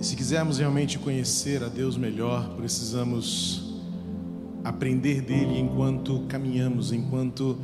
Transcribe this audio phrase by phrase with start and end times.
[0.00, 3.74] E se quisermos realmente conhecer a Deus melhor, precisamos
[4.62, 7.58] aprender dele enquanto caminhamos, enquanto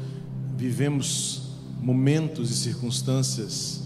[0.57, 3.83] vivemos momentos e circunstâncias,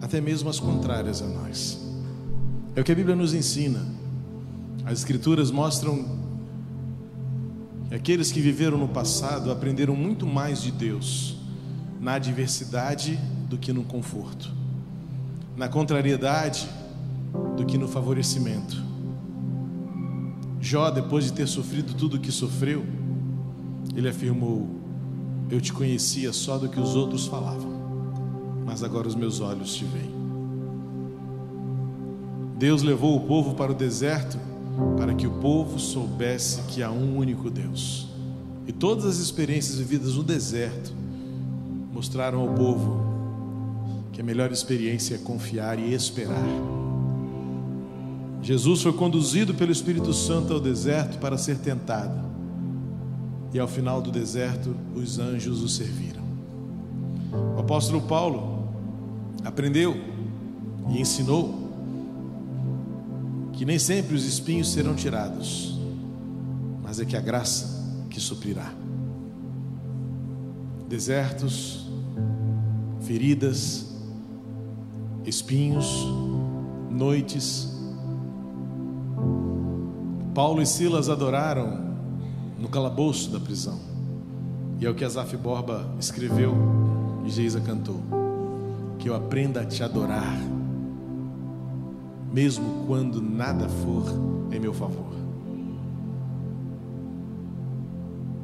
[0.00, 1.78] até mesmo as contrárias a nós.
[2.76, 3.84] É o que a Bíblia nos ensina.
[4.84, 6.18] As Escrituras mostram
[7.88, 11.36] que aqueles que viveram no passado aprenderam muito mais de Deus
[12.00, 14.54] na adversidade do que no conforto,
[15.58, 16.68] na contrariedade
[17.56, 18.80] do que no favorecimento.
[20.60, 22.86] Jó, depois de ter sofrido tudo o que sofreu,
[23.96, 24.68] ele afirmou:
[25.50, 27.72] Eu te conhecia só do que os outros falavam,
[28.64, 30.16] mas agora os meus olhos te veem.
[32.56, 34.38] Deus levou o povo para o deserto
[34.96, 38.08] para que o povo soubesse que há um único Deus.
[38.64, 40.92] E todas as experiências vividas no deserto
[41.92, 43.17] mostraram ao povo
[44.18, 46.42] que a melhor experiência é confiar e esperar.
[48.42, 52.20] Jesus foi conduzido pelo Espírito Santo ao deserto para ser tentado.
[53.54, 56.24] E ao final do deserto, os anjos o serviram.
[57.56, 58.68] O apóstolo Paulo
[59.44, 59.96] aprendeu
[60.88, 61.70] e ensinou
[63.52, 65.78] que nem sempre os espinhos serão tirados,
[66.82, 68.74] mas é que a graça que suprirá.
[70.88, 71.86] Desertos,
[73.02, 73.96] feridas,
[75.28, 76.06] espinhos,
[76.90, 77.76] noites.
[80.34, 81.88] Paulo e Silas adoraram
[82.58, 83.78] no calabouço da prisão.
[84.80, 86.54] E é o que Azaf Borba escreveu
[87.26, 88.00] e Geisa cantou.
[88.98, 90.38] Que eu aprenda a te adorar
[92.32, 94.04] mesmo quando nada for
[94.52, 95.08] em meu favor.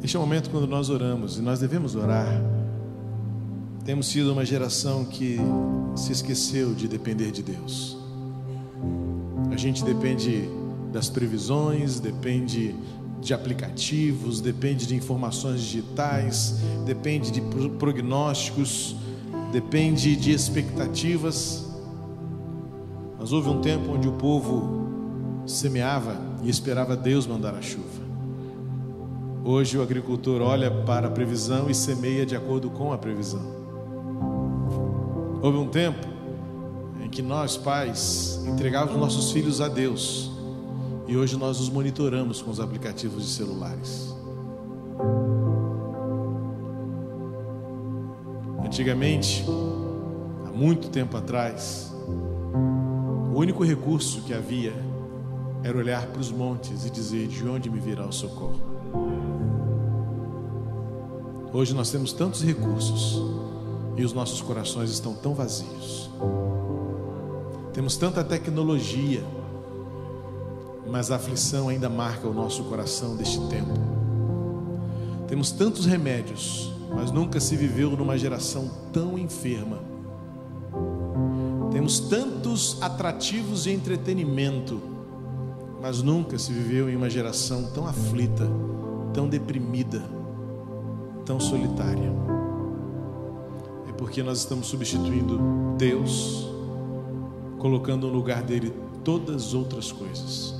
[0.02, 2.42] Este é o momento quando nós oramos e nós devemos orar.
[3.84, 5.38] Temos sido uma geração que
[5.94, 7.96] se esqueceu de depender de Deus.
[9.50, 10.48] A gente depende
[10.92, 12.74] das previsões, depende
[13.20, 17.40] de aplicativos, depende de informações digitais, depende de
[17.78, 18.96] prognósticos,
[19.50, 21.66] depende de expectativas.
[23.18, 24.84] Mas houve um tempo onde o povo
[25.46, 28.04] semeava e esperava Deus mandar a chuva.
[29.44, 33.63] Hoje o agricultor olha para a previsão e semeia de acordo com a previsão.
[35.44, 36.06] Houve um tempo
[37.04, 40.30] em que nós, pais, entregávamos nossos filhos a Deus
[41.06, 44.16] e hoje nós os monitoramos com os aplicativos de celulares.
[48.64, 49.44] Antigamente,
[50.46, 51.94] há muito tempo atrás,
[53.30, 54.72] o único recurso que havia
[55.62, 58.62] era olhar para os montes e dizer: De onde me virá o socorro?
[61.52, 63.43] Hoje nós temos tantos recursos
[63.96, 66.10] e os nossos corações estão tão vazios.
[67.72, 69.24] Temos tanta tecnologia,
[70.90, 73.72] mas a aflição ainda marca o nosso coração deste tempo.
[75.26, 79.94] Temos tantos remédios, mas nunca se viveu numa geração tão enferma
[81.74, 84.80] temos tantos atrativos de entretenimento,
[85.82, 88.48] mas nunca se viveu em uma geração tão aflita,
[89.12, 90.00] tão deprimida,
[91.26, 92.33] tão solitária.
[94.04, 95.40] Porque nós estamos substituindo
[95.78, 96.46] Deus,
[97.58, 98.70] colocando no lugar dele
[99.02, 100.54] todas as outras coisas.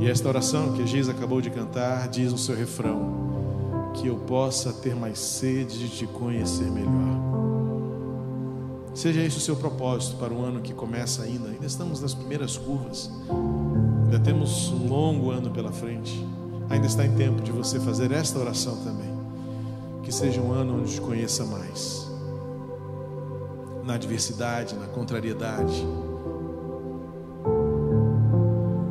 [0.00, 4.16] E esta oração que a Geis acabou de cantar diz no seu refrão: Que eu
[4.16, 7.20] possa ter mais sede de te conhecer melhor.
[8.92, 11.50] Seja esse o seu propósito para o ano que começa ainda.
[11.50, 13.08] Ainda estamos nas primeiras curvas.
[14.06, 16.20] Ainda temos um longo ano pela frente.
[16.68, 19.13] Ainda está em tempo de você fazer esta oração também.
[20.04, 22.10] Que seja um ano onde te conheça mais.
[23.84, 25.86] Na adversidade, na contrariedade.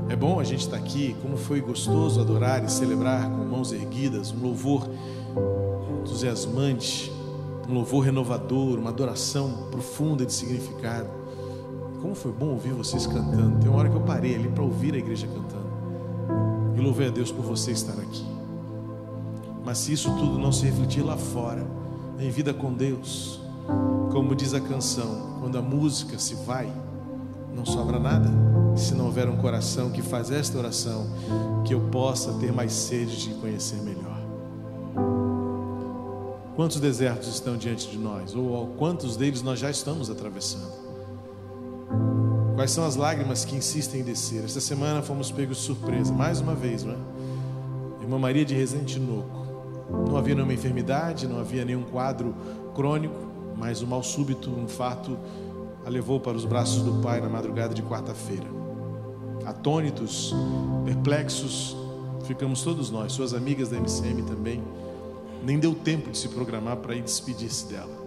[0.09, 4.31] É bom a gente estar aqui, como foi gostoso adorar e celebrar com mãos erguidas,
[4.31, 4.87] um louvor
[6.01, 7.11] entusiasmante
[7.69, 11.09] um louvor renovador, uma adoração profunda de significado.
[12.01, 13.59] Como foi bom ouvir vocês cantando.
[13.59, 15.63] Tem uma hora que eu parei ali para ouvir a igreja cantando.
[16.75, 18.25] E louvei a Deus por você estar aqui.
[19.63, 21.65] Mas se isso tudo não se refletir lá fora,
[22.19, 23.39] em vida com Deus,
[24.11, 26.71] como diz a canção, quando a música se vai,
[27.55, 28.29] não sobra nada.
[28.75, 31.05] Se não houver um coração que faz esta oração,
[31.63, 34.21] que eu possa ter mais sede de conhecer melhor.
[36.55, 38.35] Quantos desertos estão diante de nós?
[38.35, 40.71] Ou quantos deles nós já estamos atravessando?
[42.55, 44.43] Quais são as lágrimas que insistem em descer?
[44.43, 46.97] Esta semana fomos pegos de surpresa, mais uma vez, não é?
[48.01, 49.42] Irmã Maria de Resende Noco.
[49.89, 52.35] Não havia nenhuma enfermidade, não havia nenhum quadro
[52.73, 53.15] crônico,
[53.57, 55.17] mas o mal súbito, um fato,
[55.85, 58.47] a levou para os braços do pai na madrugada de quarta-feira.
[59.45, 60.33] Atônitos,
[60.85, 61.75] perplexos,
[62.25, 64.63] ficamos todos nós, suas amigas da MCM também.
[65.43, 68.03] Nem deu tempo de se programar para ir despedir-se dela.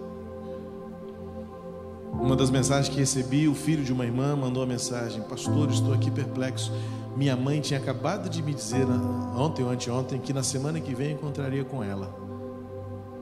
[2.13, 5.93] Uma das mensagens que recebi, o filho de uma irmã mandou a mensagem: Pastor, estou
[5.93, 6.73] aqui perplexo.
[7.17, 8.87] Minha mãe tinha acabado de me dizer
[9.35, 12.15] ontem ou anteontem que na semana que vem encontraria com ela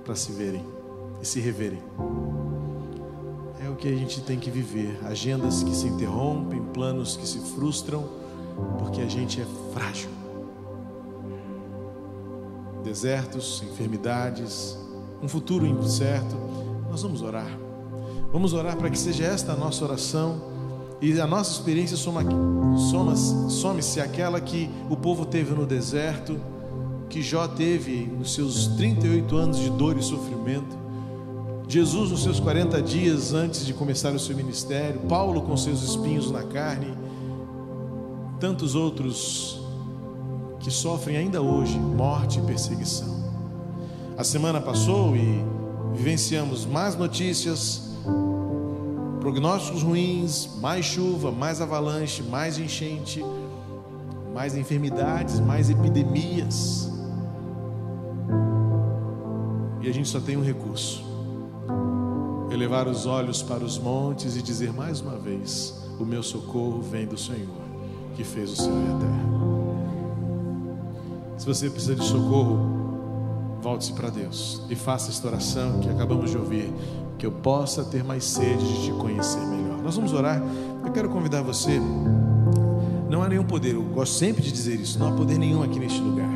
[0.04, 0.64] para se verem
[1.22, 1.80] e se reverem.
[3.64, 7.38] É o que a gente tem que viver: agendas que se interrompem, planos que se
[7.38, 8.04] frustram,
[8.80, 10.10] porque a gente é frágil.
[12.82, 14.76] Desertos, enfermidades,
[15.22, 16.34] um futuro incerto.
[16.90, 17.58] Nós vamos orar.
[18.32, 20.53] Vamos orar para que seja esta a nossa oração
[21.04, 26.40] e a nossa experiência some-se aquela que o povo teve no deserto,
[27.10, 30.78] que Jó teve nos seus 38 anos de dor e sofrimento,
[31.68, 36.30] Jesus nos seus 40 dias antes de começar o seu ministério, Paulo com seus espinhos
[36.30, 36.96] na carne,
[38.40, 39.60] tantos outros
[40.60, 43.22] que sofrem ainda hoje morte e perseguição.
[44.16, 45.44] A semana passou e
[45.94, 47.83] vivenciamos mais notícias,
[49.24, 53.24] prognósticos ruins, mais chuva, mais avalanche, mais enchente,
[54.34, 56.92] mais enfermidades, mais epidemias.
[59.80, 61.02] E a gente só tem um recurso:
[62.52, 67.06] elevar os olhos para os montes e dizer mais uma vez: O meu socorro vem
[67.06, 67.48] do Senhor,
[68.14, 69.24] que fez o céu e a terra.
[71.38, 72.58] Se você precisa de socorro,
[73.62, 76.70] volte-se para Deus e faça esta oração que acabamos de ouvir
[77.24, 79.78] que eu possa ter mais sede de te conhecer melhor.
[79.82, 80.42] Nós vamos orar.
[80.84, 81.80] Eu quero convidar você.
[83.08, 85.78] Não há nenhum poder, eu gosto sempre de dizer isso, não há poder nenhum aqui
[85.78, 86.28] neste lugar.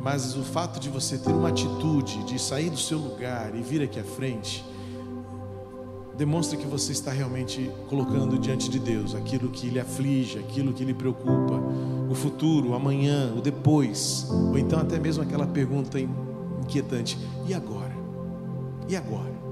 [0.00, 3.82] Mas o fato de você ter uma atitude de sair do seu lugar e vir
[3.82, 4.64] aqui à frente,
[6.16, 10.82] demonstra que você está realmente colocando diante de Deus aquilo que lhe aflige, aquilo que
[10.82, 11.60] lhe preocupa,
[12.08, 17.94] o futuro, o amanhã, o depois, ou então até mesmo aquela pergunta inquietante: e agora?
[18.88, 19.49] E agora?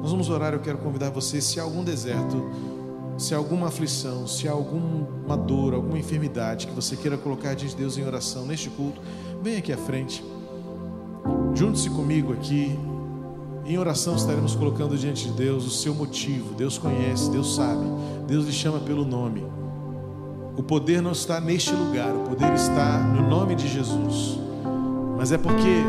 [0.00, 2.48] Nós vamos orar, eu quero convidar você, se há algum deserto,
[3.18, 7.74] se há alguma aflição, se há alguma dor, alguma enfermidade que você queira colocar diante
[7.74, 9.00] de Deus em oração neste culto,
[9.42, 10.24] vem aqui à frente.
[11.54, 12.78] Junte-se comigo aqui.
[13.64, 16.54] Em oração estaremos colocando diante de Deus o seu motivo.
[16.54, 17.84] Deus conhece, Deus sabe.
[18.28, 19.44] Deus lhe chama pelo nome.
[20.56, 24.38] O poder não está neste lugar, o poder está no nome de Jesus.
[25.16, 25.82] Mas é porque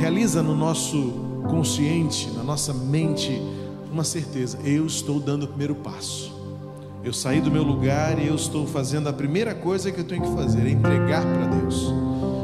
[0.00, 3.40] realiza no nosso consciente, na nossa mente,
[3.90, 6.34] uma certeza: eu estou dando o primeiro passo.
[7.02, 10.22] Eu saí do meu lugar e eu estou fazendo a primeira coisa que eu tenho
[10.22, 11.92] que fazer, é entregar para Deus,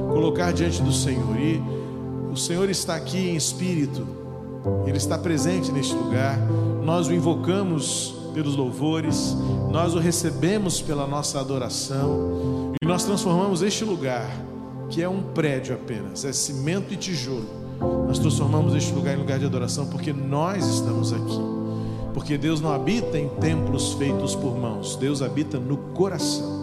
[0.09, 1.37] colocar diante do Senhor.
[1.37, 1.61] E
[2.33, 4.07] o Senhor está aqui em espírito,
[4.87, 6.39] Ele está presente neste lugar.
[6.85, 9.37] Nós o invocamos pelos louvores,
[9.71, 14.31] nós o recebemos pela nossa adoração e nós transformamos este lugar,
[14.89, 17.62] que é um prédio apenas, é cimento e tijolo
[18.07, 21.41] nós transformamos este lugar em lugar de adoração porque nós estamos aqui.
[22.15, 26.63] Porque Deus não habita em templos feitos por mãos, Deus habita no coração.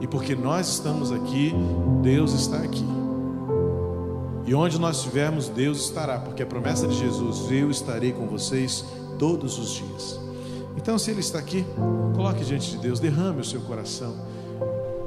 [0.00, 1.54] E porque nós estamos aqui,
[2.02, 2.84] Deus está aqui.
[4.46, 8.84] E onde nós estivermos, Deus estará, porque a promessa de Jesus, eu estarei com vocês
[9.18, 10.20] todos os dias.
[10.76, 11.64] Então, se Ele está aqui,
[12.14, 14.14] coloque diante de Deus, derrame o seu coração.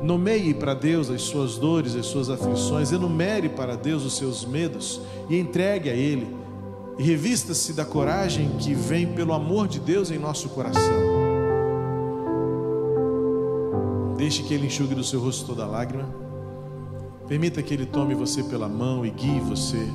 [0.02, 5.02] Nomeie para Deus as suas dores, as suas aflições, enumere para Deus os seus medos
[5.30, 6.36] e entregue a Ele.
[6.98, 11.28] E revista-se da coragem que vem pelo amor de Deus em nosso coração.
[14.18, 16.08] Deixe que Ele enxugue do seu rosto toda lágrima.
[17.28, 19.88] Permita que Ele tome você pela mão e guie você.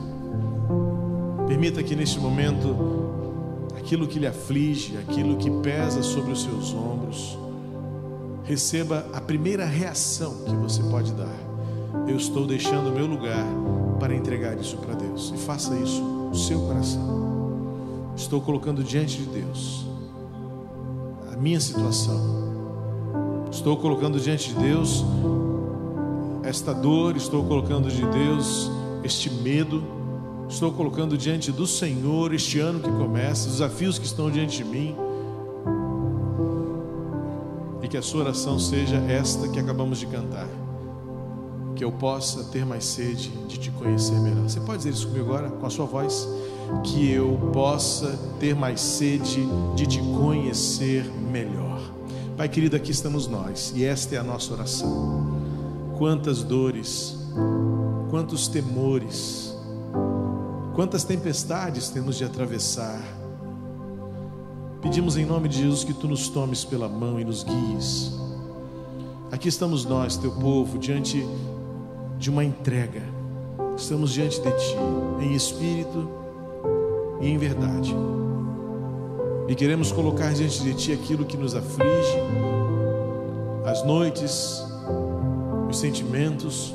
[1.48, 2.76] Permita que neste momento
[3.76, 7.36] aquilo que lhe aflige, aquilo que pesa sobre os seus ombros,
[8.44, 11.36] receba a primeira reação que você pode dar.
[12.06, 13.46] Eu estou deixando o meu lugar
[14.00, 15.32] para entregar isso para Deus.
[15.34, 18.12] E faça isso no seu coração.
[18.16, 19.86] Estou colocando diante de Deus
[21.32, 22.42] a minha situação.
[23.50, 25.04] Estou colocando diante de Deus
[26.42, 28.70] esta dor, estou colocando de Deus
[29.04, 29.82] este medo.
[30.48, 34.64] Estou colocando diante do Senhor este ano que começa, os desafios que estão diante de
[34.64, 34.94] mim
[37.92, 40.48] que a sua oração seja esta que acabamos de cantar.
[41.76, 44.48] Que eu possa ter mais sede de te conhecer melhor.
[44.48, 46.26] Você pode dizer isso comigo agora, com a sua voz?
[46.84, 49.46] Que eu possa ter mais sede
[49.76, 51.82] de te conhecer melhor.
[52.34, 55.42] Pai querido, aqui estamos nós e esta é a nossa oração.
[55.98, 57.18] Quantas dores,
[58.10, 59.52] quantos temores,
[60.74, 63.21] Quantas tempestades temos de atravessar.
[64.82, 68.12] Pedimos em nome de Jesus que tu nos tomes pela mão e nos guies.
[69.30, 71.24] Aqui estamos nós, teu povo, diante
[72.18, 73.00] de uma entrega.
[73.76, 74.76] Estamos diante de ti,
[75.20, 76.10] em espírito
[77.20, 77.94] e em verdade.
[79.48, 82.18] E queremos colocar diante de ti aquilo que nos aflige,
[83.64, 84.64] as noites,
[85.70, 86.74] os sentimentos,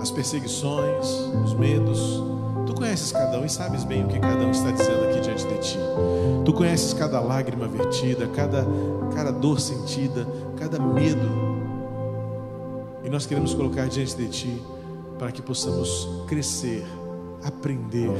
[0.00, 1.06] as perseguições,
[1.44, 2.33] os medos.
[2.74, 5.46] Tu conheces cada um e sabes bem o que cada um está dizendo aqui diante
[5.46, 5.78] de ti.
[6.44, 8.66] Tu conheces cada lágrima vertida, cada,
[9.14, 10.26] cada dor sentida,
[10.56, 11.28] cada medo.
[13.04, 14.62] E nós queremos colocar diante de ti
[15.20, 16.84] para que possamos crescer,
[17.44, 18.10] aprender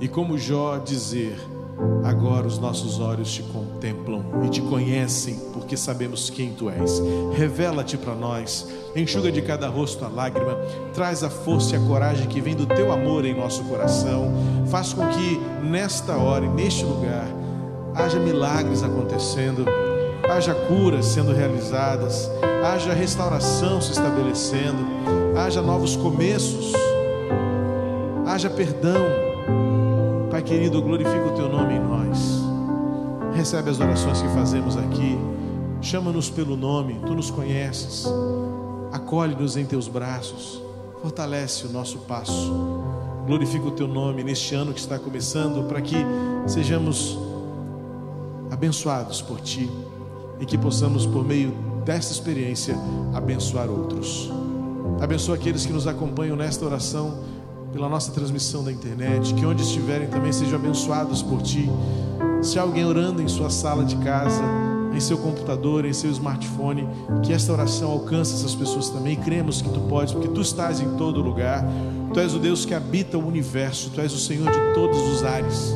[0.00, 1.38] e, como Jó, dizer:
[2.04, 7.00] Agora os nossos olhos te contemplam e te conhecem, porque sabemos quem tu és.
[7.34, 10.56] Revela-te para nós, enxuga de cada rosto a lágrima,
[10.92, 14.32] traz a força e a coragem que vem do teu amor em nosso coração.
[14.66, 17.26] Faz com que nesta hora e neste lugar
[17.94, 19.64] haja milagres acontecendo,
[20.28, 22.30] haja curas sendo realizadas,
[22.64, 24.86] haja restauração se estabelecendo,
[25.36, 26.72] haja novos começos,
[28.26, 29.19] haja perdão
[30.40, 32.40] Pai querido, glorifica o teu nome em nós.
[33.36, 35.18] Recebe as orações que fazemos aqui.
[35.82, 38.06] Chama-nos pelo nome, tu nos conheces.
[38.90, 40.62] Acolhe-nos em teus braços.
[41.02, 42.54] Fortalece o nosso passo.
[43.26, 45.96] Glorifica o teu nome neste ano que está começando, para que
[46.46, 47.18] sejamos
[48.50, 49.70] abençoados por ti
[50.40, 51.52] e que possamos, por meio
[51.84, 52.74] desta experiência,
[53.12, 54.32] abençoar outros.
[55.02, 57.28] Abençoa aqueles que nos acompanham nesta oração
[57.72, 61.70] pela nossa transmissão da internet, que onde estiverem também sejam abençoados por Ti.
[62.42, 64.42] Se alguém orando em sua sala de casa,
[64.94, 66.88] em seu computador, em seu smartphone,
[67.22, 69.16] que esta oração alcance essas pessoas também.
[69.16, 71.64] cremos que Tu podes, porque Tu estás em todo lugar.
[72.12, 75.22] Tu és o Deus que habita o universo, Tu és o Senhor de todos os
[75.22, 75.74] ares.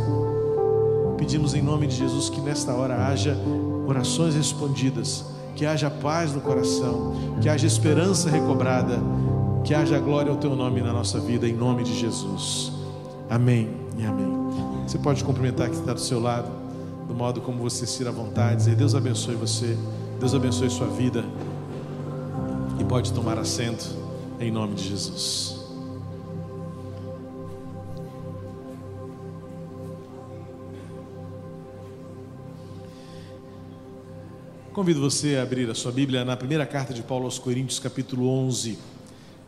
[1.16, 3.38] Pedimos em nome de Jesus que nesta hora haja
[3.86, 5.24] orações respondidas,
[5.54, 9.00] que haja paz no coração, que haja esperança recobrada
[9.64, 12.70] que haja glória ao teu nome na nossa vida, em nome de Jesus.
[13.30, 14.28] Amém e amém.
[14.86, 16.50] Você pode cumprimentar quem está do seu lado,
[17.08, 19.74] do modo como você se à vontade, dizer Deus abençoe você,
[20.20, 21.24] Deus abençoe sua vida.
[22.78, 23.86] E pode tomar assento
[24.38, 25.58] em nome de Jesus.
[34.74, 38.28] Convido você a abrir a sua Bíblia na primeira carta de Paulo aos Coríntios, capítulo
[38.28, 38.93] 11.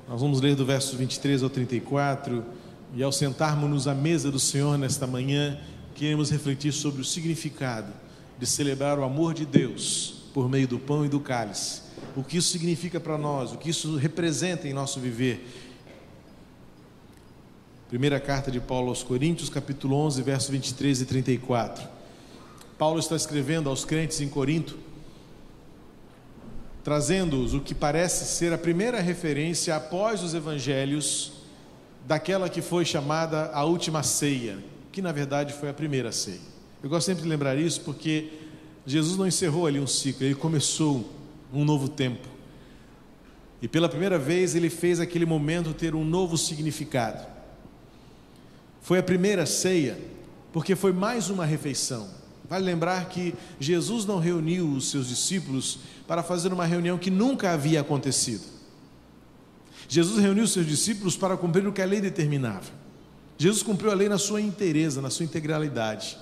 [0.08, 2.44] Nós vamos ler do verso 23 ao 34
[2.94, 5.58] e ao sentarmos-nos à mesa do Senhor nesta manhã,
[5.96, 7.92] queremos refletir sobre o significado
[8.38, 11.82] de celebrar o amor de Deus por meio do pão e do cálice.
[12.14, 15.44] O que isso significa para nós, o que isso representa em nosso viver.
[17.88, 21.88] Primeira carta de Paulo aos Coríntios, capítulo 11, verso 23 e 34.
[22.78, 24.85] Paulo está escrevendo aos crentes em Corinto
[26.86, 31.32] trazendo-os o que parece ser a primeira referência após os evangelhos
[32.06, 34.58] daquela que foi chamada a última ceia,
[34.92, 36.38] que na verdade foi a primeira ceia.
[36.80, 38.28] Eu gosto sempre de lembrar isso porque
[38.86, 41.12] Jesus não encerrou ali um ciclo, ele começou
[41.52, 42.28] um novo tempo.
[43.60, 47.26] E pela primeira vez ele fez aquele momento ter um novo significado.
[48.80, 49.98] Foi a primeira ceia,
[50.52, 52.08] porque foi mais uma refeição.
[52.48, 57.52] Vale lembrar que Jesus não reuniu os seus discípulos para fazer uma reunião que nunca
[57.52, 58.44] havia acontecido.
[59.88, 62.70] Jesus reuniu os seus discípulos para cumprir o que a lei determinava.
[63.38, 66.18] Jesus cumpriu a lei na sua inteireza, na sua integralidade.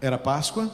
[0.00, 0.70] Era Páscoa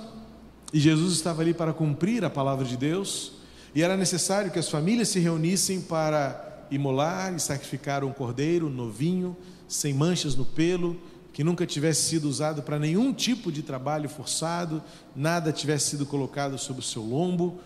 [0.73, 3.33] e Jesus estava ali para cumprir a palavra de Deus,
[3.75, 9.37] e era necessário que as famílias se reunissem para imolar e sacrificar um cordeiro novinho,
[9.69, 11.01] sem manchas no pelo,
[11.37, 14.83] que nunca tivesse sido usado para nenhum tipo de trabalho forçado,
[15.15, 17.61] nada tivesse sido colocado sobre o seu lombo,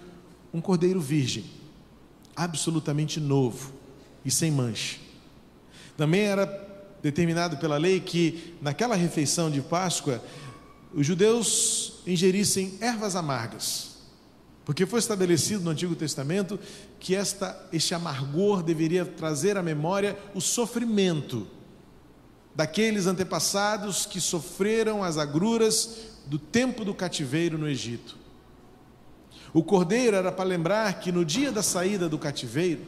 [0.52, 1.44] um cordeiro virgem,
[2.34, 3.72] absolutamente novo
[4.24, 4.98] e sem mancha.
[5.96, 6.46] Também era
[7.00, 10.20] determinado pela lei que naquela refeição de Páscoa
[10.92, 13.98] os judeus ingerissem ervas amargas,
[14.64, 16.58] porque foi estabelecido no Antigo Testamento
[16.98, 21.46] que esta, este amargor deveria trazer à memória o sofrimento
[22.54, 28.16] daqueles antepassados que sofreram as agruras do tempo do cativeiro no Egito.
[29.52, 32.82] O cordeiro era para lembrar que no dia da saída do cativeiro,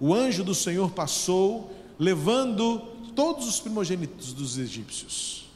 [0.00, 2.78] o anjo do Senhor passou levando
[3.14, 5.50] todos os primogênitos dos egípcios.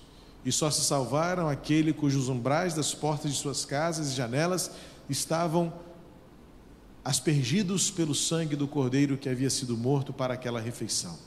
[0.44, 4.70] E só se salvaram aquele cujos umbrais das portas de suas casas e janelas
[5.08, 5.72] estavam
[7.04, 11.18] aspergidos pelo sangue do cordeiro que havia sido morto para aquela refeição.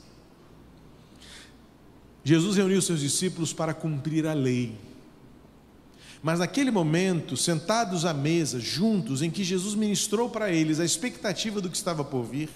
[2.24, 4.74] Jesus reuniu seus discípulos para cumprir a lei.
[6.22, 11.60] Mas naquele momento, sentados à mesa, juntos, em que Jesus ministrou para eles a expectativa
[11.60, 12.48] do que estava por vir,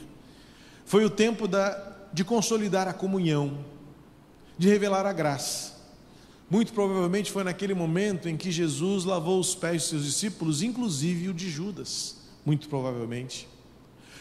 [0.87, 3.63] foi o tempo da, de consolidar a comunhão,
[4.57, 5.77] de revelar a graça.
[6.49, 11.29] Muito provavelmente foi naquele momento em que Jesus lavou os pés de seus discípulos, inclusive
[11.29, 13.47] o de Judas, muito provavelmente.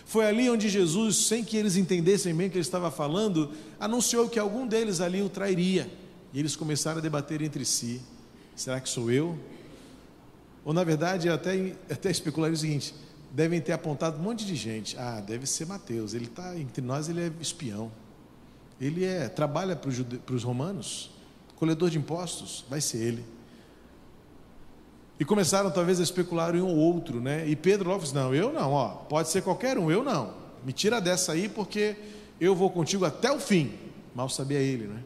[0.08, 4.30] Foi ali onde Jesus, sem que eles entendessem bem o que ele estava falando, anunciou
[4.30, 5.92] que algum deles ali o trairia.
[6.34, 8.02] E eles começaram a debater entre si:
[8.56, 9.38] será que sou eu?
[10.64, 12.96] Ou na verdade, até, até especularia o seguinte:
[13.32, 14.98] devem ter apontado um monte de gente.
[14.98, 17.92] Ah, deve ser Mateus, ele está entre nós, ele é espião.
[18.80, 19.90] Ele é trabalha para
[20.34, 21.12] os romanos,
[21.58, 23.26] colhedor de impostos, vai ser ele.
[25.20, 27.48] E começaram talvez a especular em um ou outro, né?
[27.48, 30.34] E Pedro logo disse: Não, eu não, ó, pode ser qualquer um, eu não.
[30.64, 31.96] Me tira dessa aí, porque
[32.40, 33.74] eu vou contigo até o fim.
[34.14, 35.04] Mal sabia ele, né?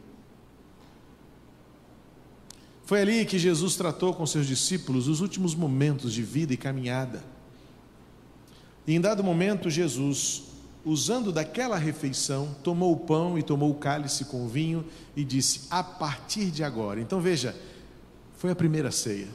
[2.84, 7.24] Foi ali que Jesus tratou com seus discípulos os últimos momentos de vida e caminhada.
[8.86, 10.42] E em dado momento, Jesus,
[10.84, 14.84] usando daquela refeição, tomou o pão e tomou o cálice com o vinho
[15.16, 17.00] e disse: A partir de agora.
[17.00, 17.56] Então veja,
[18.36, 19.28] foi a primeira ceia.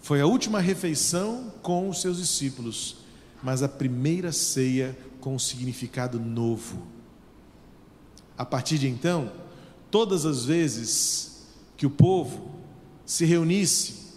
[0.00, 2.96] Foi a última refeição com os seus discípulos,
[3.42, 6.82] mas a primeira ceia com um significado novo.
[8.36, 9.30] A partir de então,
[9.90, 12.50] todas as vezes que o povo
[13.04, 14.14] se reunisse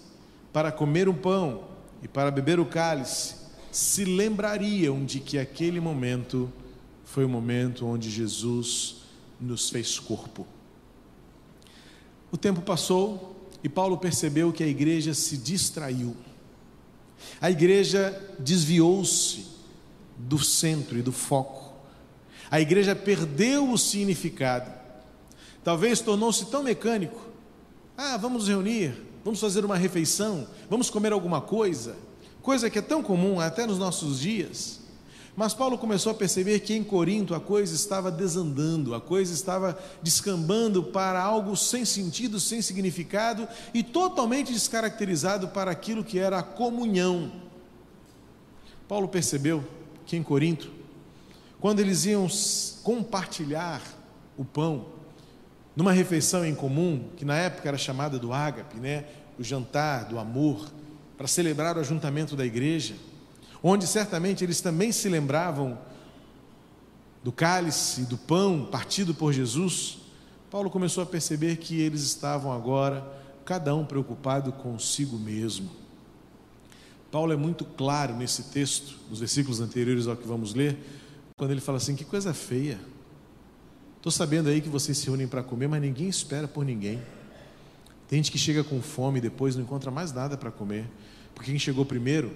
[0.53, 1.65] para comer um pão
[2.01, 3.35] e para beber o cálice,
[3.71, 6.51] se lembrariam de que aquele momento
[7.03, 8.97] foi o momento onde Jesus
[9.39, 10.47] nos fez corpo.
[12.31, 16.15] O tempo passou, e Paulo percebeu que a igreja se distraiu.
[17.39, 19.46] A igreja desviou-se
[20.17, 21.74] do centro e do foco.
[22.51, 24.72] A igreja perdeu o significado.
[25.63, 27.20] Talvez tornou-se tão mecânico.
[27.98, 28.93] Ah, vamos nos reunir,
[29.24, 31.95] vamos fazer uma refeição, vamos comer alguma coisa.
[32.41, 34.82] Coisa que é tão comum até nos nossos dias.
[35.36, 39.78] Mas Paulo começou a perceber que em Corinto a coisa estava desandando, a coisa estava
[40.02, 46.43] descambando para algo sem sentido, sem significado e totalmente descaracterizado para aquilo que era a
[46.43, 47.32] comunhão.
[48.88, 49.63] Paulo percebeu
[50.06, 50.72] que em Corinto,
[51.60, 52.28] quando eles iam
[52.84, 53.82] compartilhar
[54.38, 54.86] o pão,
[55.76, 59.06] numa refeição em comum, que na época era chamada do ágape, né?
[59.39, 60.69] o jantar do amor,
[61.17, 62.93] para celebrar o ajuntamento da igreja,
[63.63, 65.80] onde certamente eles também se lembravam
[67.23, 69.99] do cálice, do pão partido por Jesus,
[70.52, 73.08] Paulo começou a perceber que eles estavam agora,
[73.45, 75.69] cada um preocupado consigo mesmo.
[77.10, 80.78] Paulo é muito claro nesse texto, nos versículos anteriores ao que vamos ler,
[81.38, 82.80] quando ele fala assim: que coisa feia.
[83.97, 87.02] Estou sabendo aí que vocês se unem para comer, mas ninguém espera por ninguém.
[88.10, 90.86] Tem gente que chega com fome e depois não encontra mais nada para comer,
[91.34, 92.32] porque quem chegou primeiro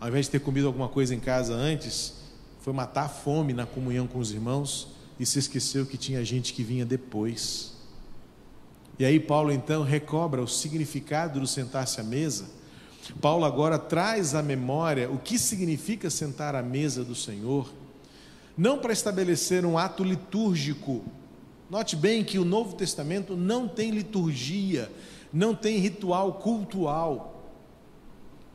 [0.00, 2.14] ao invés de ter comido alguma coisa em casa antes,
[2.60, 6.52] foi matar a fome na comunhão com os irmãos e se esqueceu que tinha gente
[6.52, 7.74] que vinha depois.
[8.98, 12.46] E aí Paulo então recobra o significado do sentar-se à mesa.
[13.20, 17.72] Paulo agora traz à memória o que significa sentar à mesa do Senhor,
[18.56, 21.04] não para estabelecer um ato litúrgico.
[21.70, 24.90] Note bem que o Novo Testamento não tem liturgia,
[25.32, 27.37] não tem ritual cultual.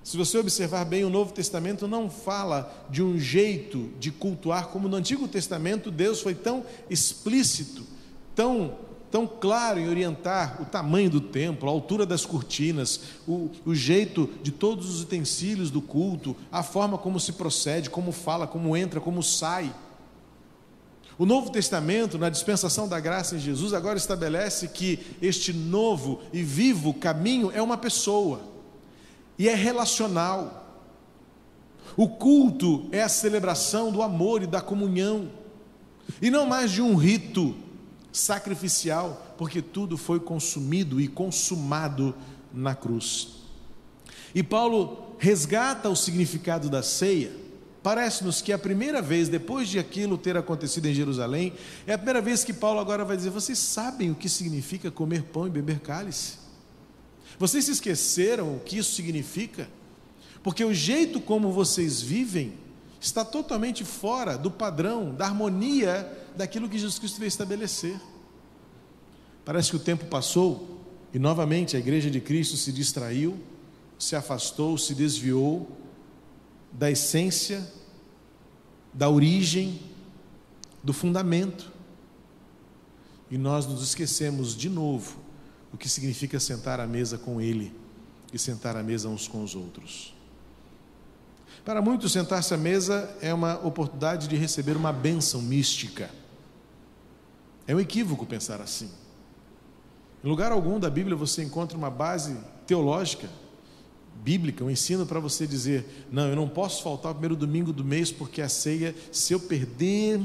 [0.03, 4.89] Se você observar bem, o Novo Testamento não fala de um jeito de cultuar como
[4.89, 7.83] no Antigo Testamento Deus foi tão explícito,
[8.35, 8.75] tão,
[9.09, 14.29] tão claro em orientar o tamanho do templo, a altura das cortinas, o, o jeito
[14.43, 18.99] de todos os utensílios do culto, a forma como se procede, como fala, como entra,
[18.99, 19.73] como sai.
[21.17, 26.43] O Novo Testamento, na dispensação da graça em Jesus, agora estabelece que este novo e
[26.43, 28.52] vivo caminho é uma pessoa
[29.37, 30.61] e é relacional.
[31.95, 35.29] O culto é a celebração do amor e da comunhão,
[36.21, 37.55] e não mais de um rito
[38.11, 42.15] sacrificial, porque tudo foi consumido e consumado
[42.53, 43.43] na cruz.
[44.33, 47.31] E Paulo resgata o significado da ceia.
[47.81, 51.53] Parece-nos que é a primeira vez, depois de aquilo ter acontecido em Jerusalém,
[51.85, 55.23] é a primeira vez que Paulo agora vai dizer: Vocês sabem o que significa comer
[55.23, 56.42] pão e beber cálice?
[57.39, 59.69] Vocês se esqueceram o que isso significa?
[60.41, 62.53] Porque o jeito como vocês vivem
[62.99, 67.99] está totalmente fora do padrão, da harmonia daquilo que Jesus Cristo veio estabelecer.
[69.45, 70.81] Parece que o tempo passou
[71.13, 73.37] e novamente a igreja de Cristo se distraiu,
[73.99, 75.69] se afastou, se desviou
[76.71, 77.65] da essência,
[78.93, 79.79] da origem,
[80.83, 81.71] do fundamento.
[83.31, 85.22] e nós nos esquecemos de novo
[85.73, 87.73] o que significa sentar à mesa com Ele
[88.31, 90.13] e sentar à mesa uns com os outros.
[91.65, 96.11] Para muitos, sentar-se à mesa é uma oportunidade de receber uma bênção mística.
[97.65, 98.89] É um equívoco pensar assim.
[100.23, 103.29] Em lugar algum da Bíblia você encontra uma base teológica,
[104.21, 107.83] bíblica, um ensino para você dizer: não, eu não posso faltar o primeiro domingo do
[107.83, 110.21] mês porque a ceia, se eu perder.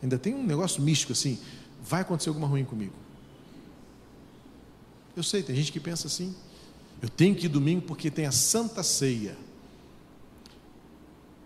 [0.00, 1.38] Ainda tem um negócio místico assim:
[1.82, 2.94] vai acontecer alguma ruim comigo.
[5.18, 6.32] Eu sei, tem gente que pensa assim.
[7.02, 9.36] Eu tenho que ir domingo porque tem a Santa Ceia.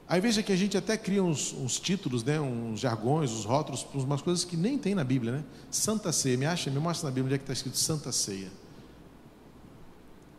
[0.06, 3.86] Aí veja que a gente até cria uns, uns, títulos, né, uns jargões, uns rótulos,
[3.94, 5.44] umas coisas que nem tem na Bíblia, né?
[5.70, 8.50] Santa Ceia, me acha, me mostra na Bíblia onde é que está escrito Santa Ceia.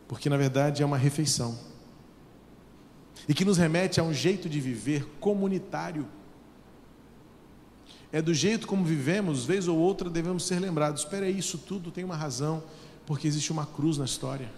[0.07, 1.57] Porque na verdade é uma refeição.
[3.27, 6.05] E que nos remete a um jeito de viver comunitário.
[8.11, 11.01] É do jeito como vivemos, vez ou outra devemos ser lembrados.
[11.01, 12.61] Espera aí, isso tudo tem uma razão,
[13.05, 14.49] porque existe uma cruz na história.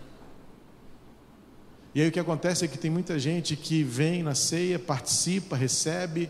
[1.94, 5.56] E aí o que acontece é que tem muita gente que vem na ceia, participa,
[5.56, 6.30] recebe.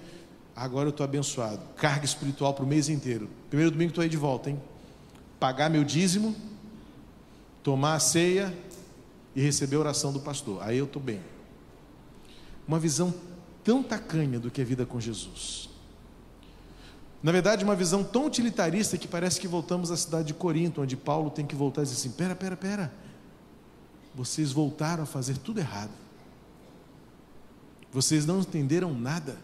[0.55, 1.59] Agora eu estou abençoado.
[1.75, 3.27] Carga espiritual para o mês inteiro.
[3.49, 4.61] Primeiro domingo estou aí de volta, hein?
[5.39, 6.35] Pagar meu dízimo,
[7.63, 8.55] tomar a ceia
[9.35, 10.61] e receber a oração do pastor.
[10.61, 11.19] Aí eu estou bem.
[12.67, 13.13] Uma visão
[13.63, 15.64] tão tacanha do que é vida com Jesus.
[17.25, 20.95] Na verdade, uma visão tão utilitarista que parece que voltamos à cidade de Corinto, onde
[20.95, 22.93] Paulo tem que voltar e dizer assim: pera, pera, pera
[24.13, 25.89] vocês voltaram a fazer tudo errado.
[27.91, 29.39] Vocês não entenderam nada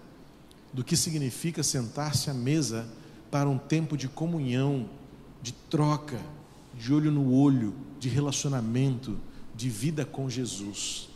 [0.72, 2.88] do que significa sentar-se à mesa
[3.32, 4.88] para um tempo de comunhão,
[5.42, 6.22] de troca,
[6.78, 9.18] de olho no olho, de relacionamento,
[9.56, 11.10] de vida com Jesus.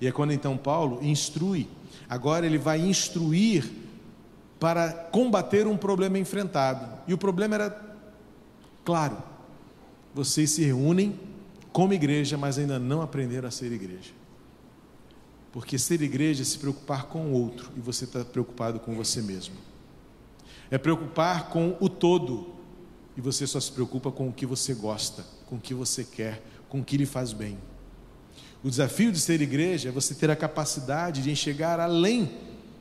[0.00, 1.68] E é quando então Paulo instrui,
[2.08, 3.70] agora ele vai instruir
[4.58, 6.86] para combater um problema enfrentado.
[7.06, 7.96] E o problema era
[8.84, 9.16] claro:
[10.14, 11.18] vocês se reúnem
[11.72, 14.10] como igreja, mas ainda não aprenderam a ser igreja.
[15.52, 19.22] Porque ser igreja é se preocupar com o outro e você está preocupado com você
[19.22, 19.54] mesmo.
[20.70, 22.54] É preocupar com o todo
[23.16, 26.42] e você só se preocupa com o que você gosta, com o que você quer,
[26.68, 27.58] com o que lhe faz bem.
[28.62, 32.30] O desafio de ser igreja é você ter a capacidade de enxergar além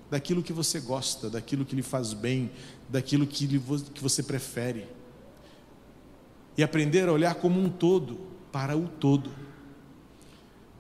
[0.10, 2.52] daquilo que você gosta, daquilo que lhe faz bem,
[2.90, 3.62] daquilo que, lhe,
[3.94, 4.88] que você prefere.
[6.58, 8.20] E aprender a olhar como um todo
[8.52, 9.30] para o todo.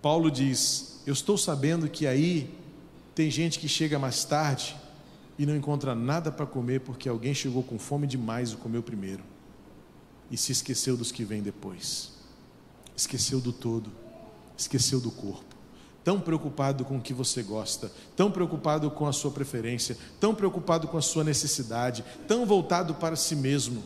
[0.02, 2.54] Paulo diz: Eu estou sabendo que aí
[3.13, 4.76] tem gente que chega mais tarde
[5.38, 9.24] e não encontra nada para comer porque alguém chegou com fome demais e comeu primeiro
[10.30, 12.12] e se esqueceu dos que vêm depois.
[12.96, 13.92] Esqueceu do todo,
[14.58, 15.47] esqueceu do corpo.
[16.08, 20.88] Tão preocupado com o que você gosta, tão preocupado com a sua preferência, tão preocupado
[20.88, 23.84] com a sua necessidade, tão voltado para si mesmo.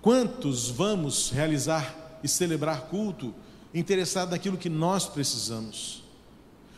[0.00, 3.34] Quantos vamos realizar e celebrar culto
[3.74, 6.02] interessado naquilo que nós precisamos.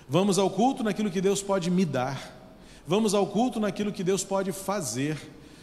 [0.08, 2.36] Vamos ao culto naquilo que Deus pode me dar.
[2.84, 5.16] Vamos ao culto naquilo que Deus pode fazer.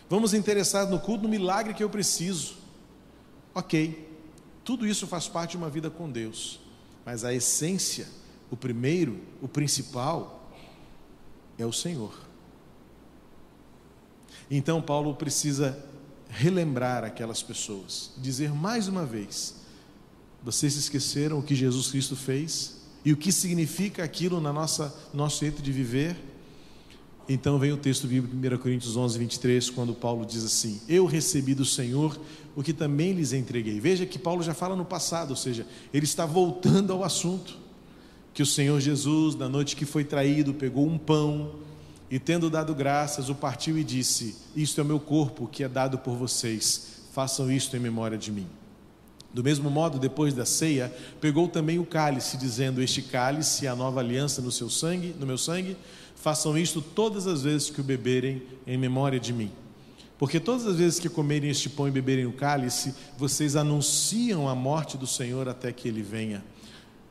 [0.10, 2.54] Vamos interessados no culto, no milagre que eu preciso.
[3.54, 4.08] Ok,
[4.64, 6.62] tudo isso faz parte de uma vida com Deus,
[7.06, 8.08] mas a essência,
[8.50, 10.52] o primeiro, o principal,
[11.58, 12.26] é o Senhor.
[14.50, 15.78] Então Paulo precisa
[16.30, 19.56] relembrar aquelas pessoas, dizer mais uma vez:
[20.44, 25.40] vocês esqueceram o que Jesus Cristo fez e o que significa aquilo na nossa nosso
[25.40, 26.16] jeito de viver?
[27.28, 31.56] Então vem o texto bíblico 1 Coríntios 11, 23, quando Paulo diz assim: Eu recebi
[31.56, 32.20] do Senhor
[32.56, 33.80] o que também lhes entreguei.
[33.80, 37.66] Veja que Paulo já fala no passado, ou seja, ele está voltando ao assunto.
[38.32, 41.56] Que o Senhor Jesus, na noite que foi traído, pegou um pão
[42.12, 45.70] e, tendo dado graças, o partiu e disse: Isto é o meu corpo que é
[45.70, 48.46] dado por vocês, façam isto em memória de mim.
[49.34, 53.76] Do mesmo modo, depois da ceia, pegou também o cálice, dizendo: Este cálice é a
[53.76, 55.76] nova aliança no seu sangue, no meu sangue.
[56.26, 59.52] Façam isto todas as vezes que o beberem em memória de mim.
[60.18, 64.56] Porque todas as vezes que comerem este pão e beberem o cálice, vocês anunciam a
[64.56, 66.44] morte do Senhor até que ele venha.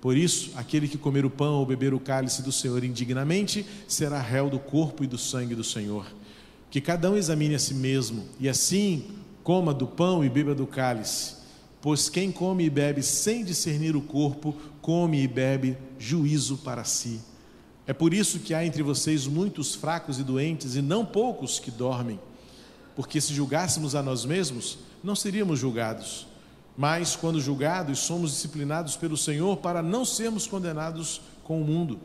[0.01, 4.21] Por isso, aquele que comer o pão ou beber o cálice do Senhor indignamente será
[4.21, 6.07] réu do corpo e do sangue do Senhor.
[6.69, 9.13] Que cada um examine a si mesmo, e assim
[9.45, 11.37] coma do pão e beba do cálice.
[11.81, 17.21] Pois quem come e bebe sem discernir o corpo, come e bebe juízo para si.
[17.87, 21.71] É por isso que há entre vocês muitos fracos e doentes, e não poucos que
[21.71, 22.19] dormem.
[22.97, 26.27] Porque se julgássemos a nós mesmos, não seríamos julgados.
[26.77, 32.01] Mas, quando julgados, somos disciplinados pelo Senhor para não sermos condenados com o mundo.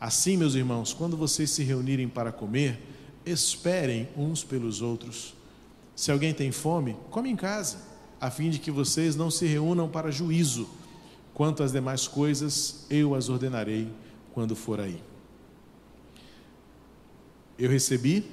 [0.00, 2.80] Assim, meus irmãos, quando vocês se reunirem para comer,
[3.24, 5.34] esperem uns pelos outros.
[5.96, 7.78] Se alguém tem fome, come em casa,
[8.20, 10.68] a fim de que vocês não se reúnam para juízo.
[11.32, 13.88] Quanto às demais coisas, eu as ordenarei
[14.34, 15.00] quando for aí.
[17.62, 18.28] Eu recebi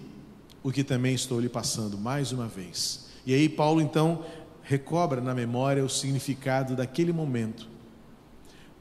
[0.64, 3.06] o que também estou lhe passando mais uma vez.
[3.28, 4.26] E aí, Paulo então
[4.64, 7.70] recobra na memória o significado daquele momento.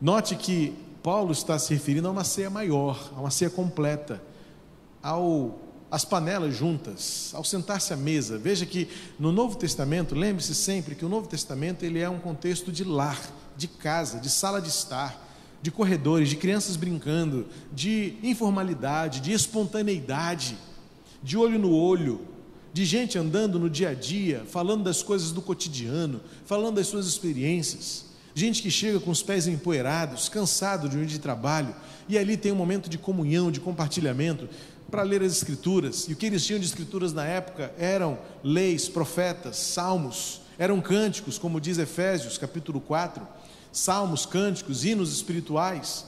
[0.01, 4.23] Note que Paulo está se referindo a uma ceia maior, a uma ceia completa,
[5.03, 5.59] ao
[5.91, 8.39] as panelas juntas, ao sentar-se à mesa.
[8.39, 12.73] Veja que no Novo Testamento, lembre-se sempre que o Novo Testamento ele é um contexto
[12.73, 13.21] de lar,
[13.55, 15.28] de casa, de sala de estar,
[15.61, 20.57] de corredores, de crianças brincando, de informalidade, de espontaneidade,
[21.23, 22.21] de olho no olho,
[22.73, 27.07] de gente andando no dia a dia, falando das coisas do cotidiano, falando das suas
[27.07, 28.07] experiências.
[28.35, 31.75] Gente que chega com os pés empoeirados, cansado de um dia de trabalho,
[32.09, 34.49] e ali tem um momento de comunhão, de compartilhamento,
[34.91, 36.07] para ler as Escrituras.
[36.09, 41.37] E o que eles tinham de Escrituras na época eram leis, profetas, salmos, eram cânticos,
[41.37, 43.27] como diz Efésios capítulo 4
[43.73, 46.05] salmos, cânticos, hinos espirituais.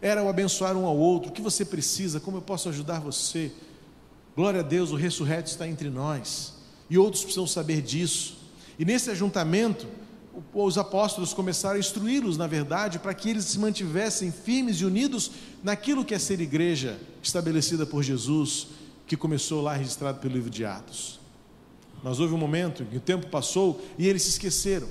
[0.00, 1.30] Era o abençoar um ao outro.
[1.30, 2.20] O que você precisa?
[2.20, 3.52] Como eu posso ajudar você?
[4.34, 6.54] Glória a Deus, o ressurreto está entre nós.
[6.90, 8.36] E outros precisam saber disso.
[8.78, 9.86] E nesse ajuntamento,
[10.52, 15.30] os apóstolos começaram a instruí-los, na verdade, para que eles se mantivessem firmes e unidos
[15.62, 18.68] naquilo que é ser igreja estabelecida por Jesus,
[19.06, 21.18] que começou lá registrado pelo livro de Atos.
[22.02, 24.88] Mas houve um momento em que o tempo passou e eles se esqueceram.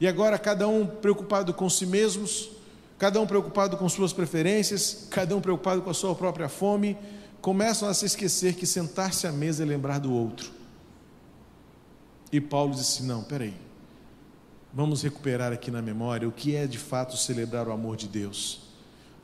[0.00, 2.50] E agora cada um preocupado com si mesmos,
[2.98, 6.96] cada um preocupado com suas preferências, cada um preocupado com a sua própria fome,
[7.40, 10.50] começam a se esquecer que sentar-se à mesa é lembrar do outro.
[12.32, 13.54] E Paulo disse: Não, peraí,
[14.72, 18.60] vamos recuperar aqui na memória o que é de fato celebrar o amor de Deus.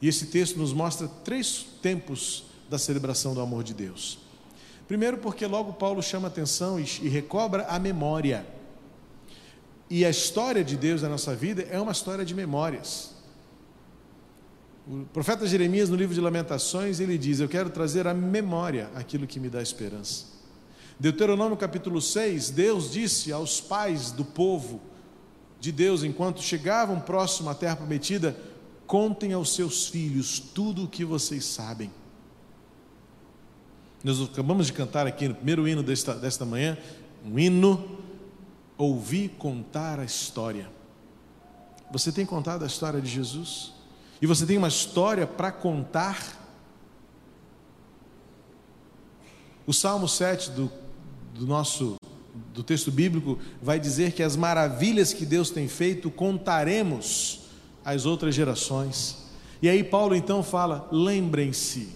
[0.00, 4.18] E esse texto nos mostra três tempos da celebração do amor de Deus.
[4.86, 8.44] Primeiro, porque logo Paulo chama atenção e recobra a memória.
[9.88, 13.14] E a história de Deus na nossa vida é uma história de memórias.
[14.86, 19.26] O profeta Jeremias, no livro de Lamentações, ele diz: Eu quero trazer à memória aquilo
[19.26, 20.26] que me dá esperança.
[20.98, 24.80] Deuteronômio capítulo 6, Deus disse aos pais do povo
[25.58, 28.36] de Deus, enquanto chegavam próximo à terra prometida:
[28.86, 31.90] Contem aos seus filhos tudo o que vocês sabem.
[34.02, 36.76] Nós acabamos de cantar aqui no primeiro hino desta, desta manhã,
[37.24, 37.98] um hino
[38.76, 40.70] ouvir contar a história.
[41.90, 43.72] Você tem contado a história de Jesus?
[44.20, 46.40] E você tem uma história para contar?
[49.66, 50.72] O Salmo 7 do,
[51.34, 51.96] do nosso
[52.52, 57.42] do texto bíblico vai dizer que as maravilhas que Deus tem feito contaremos
[57.84, 59.24] às outras gerações.
[59.62, 61.90] E aí Paulo então fala: lembrem-se,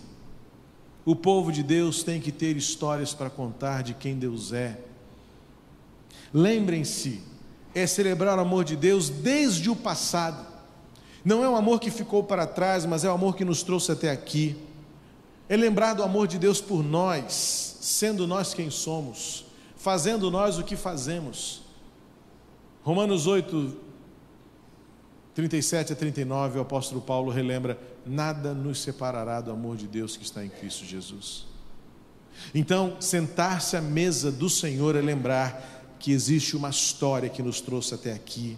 [1.04, 4.78] o povo de Deus tem que ter histórias para contar de quem Deus é.
[6.32, 7.22] Lembrem-se,
[7.74, 10.46] é celebrar o amor de Deus desde o passado.
[11.24, 13.92] Não é um amor que ficou para trás, mas é o amor que nos trouxe
[13.92, 14.56] até aqui.
[15.48, 20.64] É lembrar do amor de Deus por nós, sendo nós quem somos, fazendo nós o
[20.64, 21.62] que fazemos.
[22.82, 23.76] Romanos 8,
[25.34, 30.24] 37 a 39, o apóstolo Paulo relembra: nada nos separará do amor de Deus que
[30.24, 31.46] está em Cristo Jesus.
[32.54, 37.94] Então, sentar-se à mesa do Senhor é lembrar que existe uma história que nos trouxe
[37.94, 38.56] até aqui,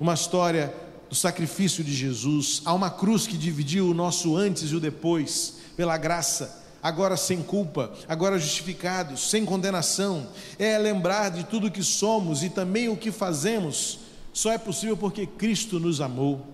[0.00, 0.74] uma história
[1.08, 5.56] do sacrifício de Jesus, há uma cruz que dividiu o nosso antes e o depois,
[5.76, 10.28] pela graça, agora sem culpa, agora justificados, sem condenação.
[10.58, 14.00] É lembrar de tudo que somos e também o que fazemos,
[14.32, 16.46] só é possível porque Cristo nos amou.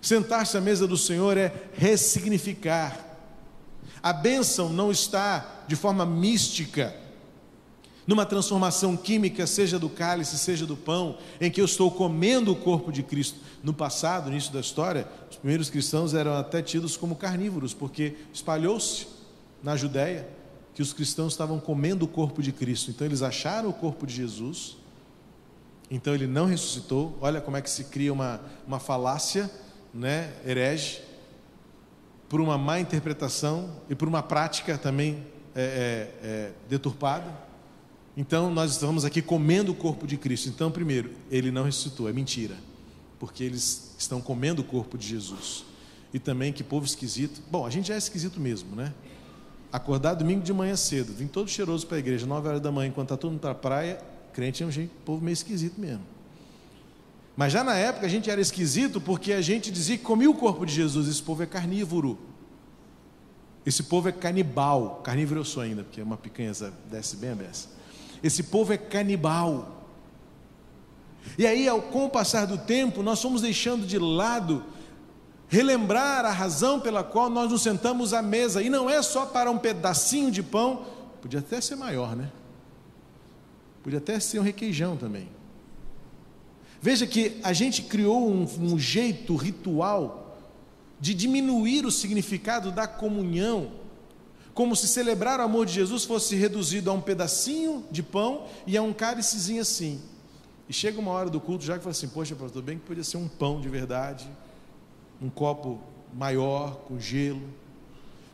[0.00, 3.06] Sentar-se à mesa do Senhor é ressignificar.
[4.02, 6.94] A bênção não está de forma mística,
[8.06, 12.56] numa transformação química, seja do cálice, seja do pão, em que eu estou comendo o
[12.56, 13.38] corpo de Cristo.
[13.62, 18.16] No passado, no início da história, os primeiros cristãos eram até tidos como carnívoros, porque
[18.32, 19.06] espalhou-se
[19.62, 20.28] na Judéia
[20.74, 22.90] que os cristãos estavam comendo o corpo de Cristo.
[22.90, 24.76] Então eles acharam o corpo de Jesus,
[25.90, 27.16] então ele não ressuscitou.
[27.20, 29.50] Olha como é que se cria uma, uma falácia,
[29.92, 31.02] né, herege,
[32.28, 37.49] por uma má interpretação e por uma prática também é, é, é, deturpada.
[38.20, 40.50] Então nós estamos aqui comendo o corpo de Cristo.
[40.50, 42.54] Então, primeiro, ele não ressuscitou, é mentira,
[43.18, 45.64] porque eles estão comendo o corpo de Jesus.
[46.12, 47.40] E também que povo esquisito.
[47.50, 48.92] Bom, a gente já é esquisito mesmo, né?
[49.72, 52.88] Acordar domingo de manhã cedo, vim todo cheiroso para a igreja, 9 horas da manhã,
[52.88, 53.98] enquanto está todo mundo para a praia,
[54.34, 56.04] crente é um jeito, povo meio esquisito mesmo.
[57.34, 60.34] Mas já na época a gente era esquisito porque a gente dizia que comia o
[60.34, 62.18] corpo de Jesus, esse povo é carnívoro.
[63.64, 66.52] Esse povo é canibal, carnívoro eu sou ainda, porque uma picanha
[66.90, 67.79] desce bem a beça.
[68.22, 69.84] Esse povo é canibal.
[71.38, 74.64] E aí, ao, com o passar do tempo, nós fomos deixando de lado
[75.48, 78.62] relembrar a razão pela qual nós nos sentamos à mesa.
[78.62, 80.86] E não é só para um pedacinho de pão,
[81.20, 82.30] podia até ser maior, né?
[83.82, 85.28] Podia até ser um requeijão também.
[86.80, 90.38] Veja que a gente criou um, um jeito ritual
[91.00, 93.72] de diminuir o significado da comunhão,
[94.54, 98.76] como se celebrar o amor de Jesus fosse reduzido a um pedacinho de pão e
[98.76, 100.00] a um cálicezinho assim.
[100.68, 103.04] E chega uma hora do culto já que fala assim: Poxa, pastor, bem que podia
[103.04, 104.30] ser um pão de verdade,
[105.20, 105.80] um copo
[106.14, 107.42] maior, com gelo.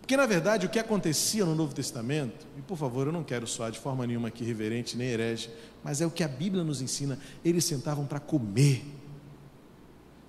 [0.00, 3.44] Porque, na verdade, o que acontecia no Novo Testamento, e por favor, eu não quero
[3.46, 5.50] soar de forma nenhuma aqui reverente nem herege,
[5.82, 8.84] mas é o que a Bíblia nos ensina: eles sentavam para comer.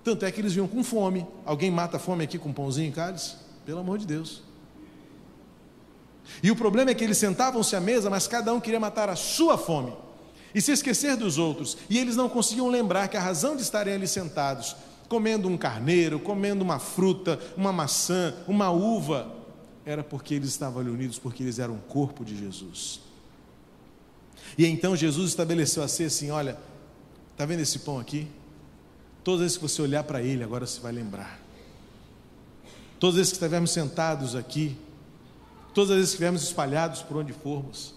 [0.02, 1.26] Tanto é que eles vinham com fome.
[1.44, 3.36] Alguém mata a fome aqui com pãozinho e cálice?
[3.66, 4.47] Pelo amor de Deus.
[6.42, 9.16] E o problema é que eles sentavam-se à mesa, mas cada um queria matar a
[9.16, 9.92] sua fome
[10.54, 13.94] e se esquecer dos outros, e eles não conseguiam lembrar que a razão de estarem
[13.94, 14.74] ali sentados
[15.08, 19.34] comendo um carneiro, comendo uma fruta, uma maçã, uma uva,
[19.84, 23.00] era porque eles estavam ali unidos, porque eles eram o corpo de Jesus.
[24.56, 26.58] E então Jesus estabeleceu a ser assim: olha,
[27.32, 28.28] está vendo esse pão aqui?
[29.24, 31.40] Todas as vezes que você olhar para ele, agora você vai lembrar.
[32.98, 34.76] Todas as vezes que estivermos sentados aqui,
[35.74, 37.94] todas as vezes que estivermos espalhados por onde formos,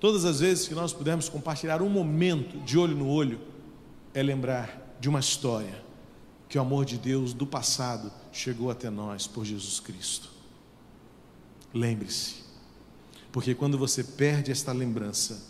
[0.00, 3.40] todas as vezes que nós pudermos compartilhar um momento de olho no olho,
[4.12, 5.82] é lembrar de uma história
[6.48, 10.30] que o amor de Deus do passado chegou até nós por Jesus Cristo.
[11.72, 12.36] Lembre-se,
[13.32, 15.42] porque quando você perde esta lembrança,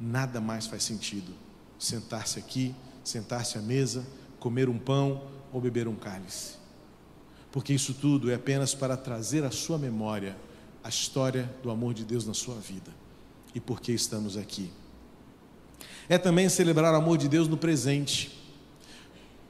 [0.00, 1.32] nada mais faz sentido.
[1.78, 2.74] Sentar-se aqui,
[3.04, 4.06] sentar-se à mesa,
[4.40, 6.54] comer um pão ou beber um cálice.
[7.50, 10.34] Porque isso tudo é apenas para trazer à sua memória
[10.82, 12.90] a história do amor de Deus na sua vida
[13.54, 14.70] e por que estamos aqui.
[16.08, 18.38] É também celebrar o amor de Deus no presente.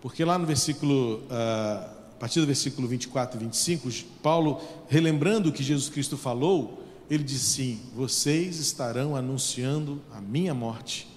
[0.01, 3.91] Porque lá no versículo, ah, a partir do versículo 24 e 25,
[4.23, 10.55] Paulo, relembrando o que Jesus Cristo falou, ele diz sim: vocês estarão anunciando a minha
[10.55, 11.09] morte.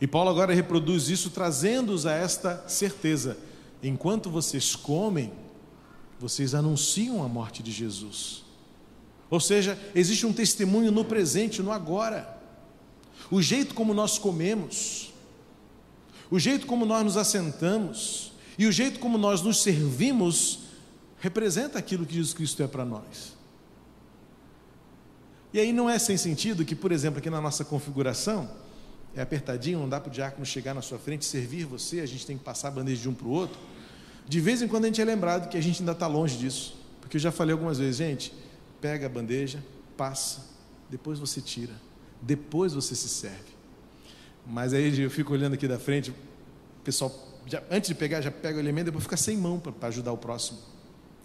[0.00, 3.36] E Paulo agora reproduz isso, trazendo-os a esta certeza:
[3.82, 5.32] enquanto vocês comem,
[6.20, 8.44] vocês anunciam a morte de Jesus.
[9.30, 12.38] Ou seja, existe um testemunho no presente, no agora.
[13.30, 15.14] O jeito como nós comemos,
[16.30, 20.58] o jeito como nós nos assentamos e o jeito como nós nos servimos
[21.20, 23.34] representa aquilo que Jesus Cristo é para nós.
[25.54, 28.50] E aí não é sem sentido que, por exemplo, aqui na nossa configuração,
[29.16, 32.06] é apertadinho, não dá para o diácono chegar na sua frente e servir você, a
[32.06, 33.58] gente tem que passar a bandeja de um para o outro.
[34.30, 36.76] De vez em quando a gente é lembrado que a gente ainda está longe disso.
[37.00, 38.32] Porque eu já falei algumas vezes, gente,
[38.80, 39.60] pega a bandeja,
[39.96, 40.46] passa,
[40.88, 41.72] depois você tira,
[42.22, 43.50] depois você se serve.
[44.46, 46.14] Mas aí eu fico olhando aqui da frente, o
[46.84, 47.12] pessoal,
[47.44, 50.16] já, antes de pegar, já pega o elemento, depois fica sem mão para ajudar o
[50.16, 50.60] próximo.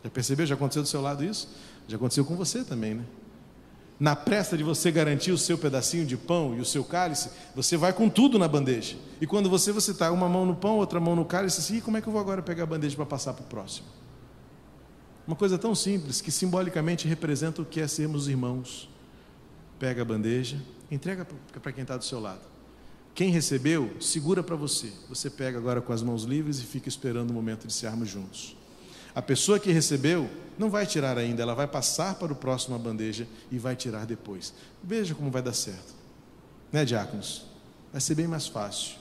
[0.04, 0.48] Já percebeu?
[0.48, 1.48] Já aconteceu do seu lado isso?
[1.88, 3.06] Já aconteceu com você também, né?
[4.00, 7.78] Na pressa de você garantir o seu pedacinho de pão e o seu cálice, você
[7.78, 8.98] vai com tudo na bandeja.
[9.22, 11.96] E quando você você está uma mão no pão, outra mão no cálice, assim, como
[11.96, 13.88] é que eu vou agora pegar a bandeja para passar para o próximo?
[15.26, 18.90] Uma coisa tão simples que simbolicamente representa o que é sermos irmãos.
[19.80, 21.26] Pega a bandeja, entrega
[21.62, 22.42] para quem está do seu lado.
[23.14, 24.92] Quem recebeu, segura para você.
[25.08, 28.58] Você pega agora com as mãos livres e fica esperando o momento de sermos juntos.
[29.16, 32.78] A pessoa que recebeu não vai tirar ainda, ela vai passar para o próximo a
[32.78, 34.54] bandeja e vai tirar depois.
[34.84, 35.96] Veja como vai dar certo.
[36.72, 37.46] Né, diáconos?
[37.92, 38.98] Vai ser bem mais fácil.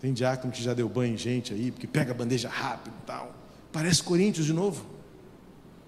[0.00, 3.06] Tem diácono que já deu banho em gente aí, porque pega a bandeja rápido e
[3.06, 3.34] tal.
[3.72, 4.86] Parece Coríntios de novo.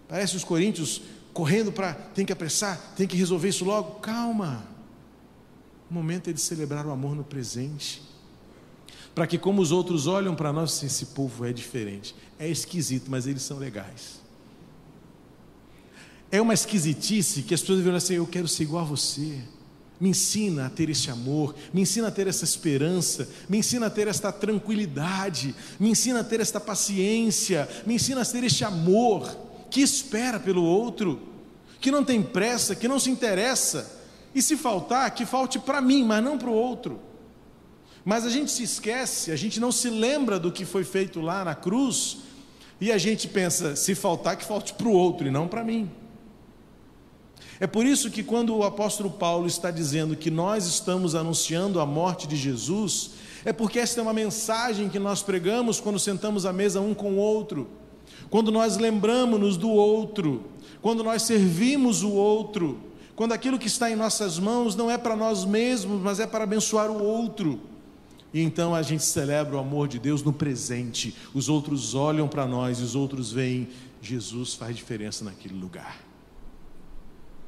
[0.08, 4.00] Parece os Coríntios correndo para tem que apressar, tem que resolver isso logo.
[4.00, 4.66] Calma.
[5.88, 8.02] O momento é de celebrar o amor no presente.
[9.18, 12.14] Para que, como os outros olham para nós, esse povo é diferente.
[12.38, 14.20] É esquisito, mas eles são legais.
[16.30, 19.40] É uma esquisitice que as pessoas viram assim: eu quero ser igual a você.
[19.98, 23.90] Me ensina a ter esse amor, me ensina a ter essa esperança, me ensina a
[23.90, 29.36] ter esta tranquilidade, me ensina a ter esta paciência, me ensina a ter este amor
[29.68, 31.20] que espera pelo outro,
[31.80, 34.00] que não tem pressa, que não se interessa
[34.32, 37.07] e se faltar, que falte para mim, mas não para o outro.
[38.08, 41.44] Mas a gente se esquece, a gente não se lembra do que foi feito lá
[41.44, 42.20] na cruz,
[42.80, 45.90] e a gente pensa, se faltar, que falte para o outro e não para mim.
[47.60, 51.84] É por isso que quando o apóstolo Paulo está dizendo que nós estamos anunciando a
[51.84, 53.10] morte de Jesus,
[53.44, 57.12] é porque esta é uma mensagem que nós pregamos quando sentamos à mesa um com
[57.12, 57.68] o outro,
[58.30, 60.46] quando nós lembramos-nos do outro,
[60.80, 62.78] quando nós servimos o outro,
[63.14, 66.44] quando aquilo que está em nossas mãos não é para nós mesmos, mas é para
[66.44, 67.67] abençoar o outro.
[68.32, 71.14] E então a gente celebra o amor de Deus no presente.
[71.32, 73.68] Os outros olham para nós e os outros veem
[74.02, 75.98] Jesus faz diferença naquele lugar.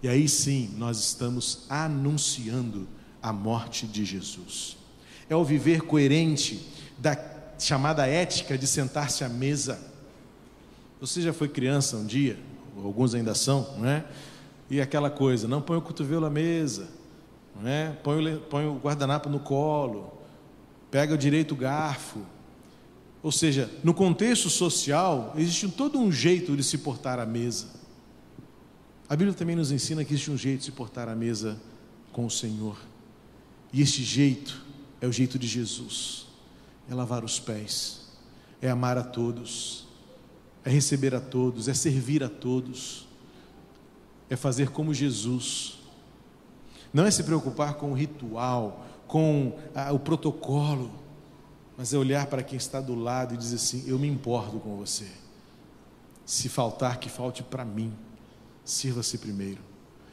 [0.03, 2.89] E aí sim, nós estamos anunciando
[3.22, 4.76] a morte de Jesus.
[5.28, 6.66] É o viver coerente
[6.99, 7.16] da
[7.59, 9.78] chamada ética de sentar-se à mesa.
[11.01, 12.39] Você já foi criança um dia,
[12.83, 14.05] alguns ainda são, não é?
[14.70, 16.89] E aquela coisa, não põe o cotovelo à mesa,
[17.55, 17.91] não é?
[18.03, 20.19] põe, o, põe o guardanapo no colo,
[20.91, 22.20] pega o direito garfo.
[23.22, 27.66] Ou seja, no contexto social, existe todo um jeito de se portar à mesa.
[29.09, 31.61] A Bíblia também nos ensina que existe um jeito de se portar à mesa
[32.12, 32.78] com o Senhor.
[33.72, 34.64] E este jeito
[35.01, 36.26] é o jeito de Jesus:
[36.88, 38.09] é lavar os pés,
[38.62, 39.86] é amar a todos,
[40.64, 43.11] é receber a todos, é servir a todos
[44.30, 45.80] é fazer como Jesus.
[46.93, 50.91] Não é se preocupar com o ritual, com ah, o protocolo,
[51.76, 54.76] mas é olhar para quem está do lado e dizer assim: Eu me importo com
[54.76, 55.07] você.
[56.26, 57.93] Se faltar, que falte para mim.
[58.64, 59.61] Sirva-se primeiro.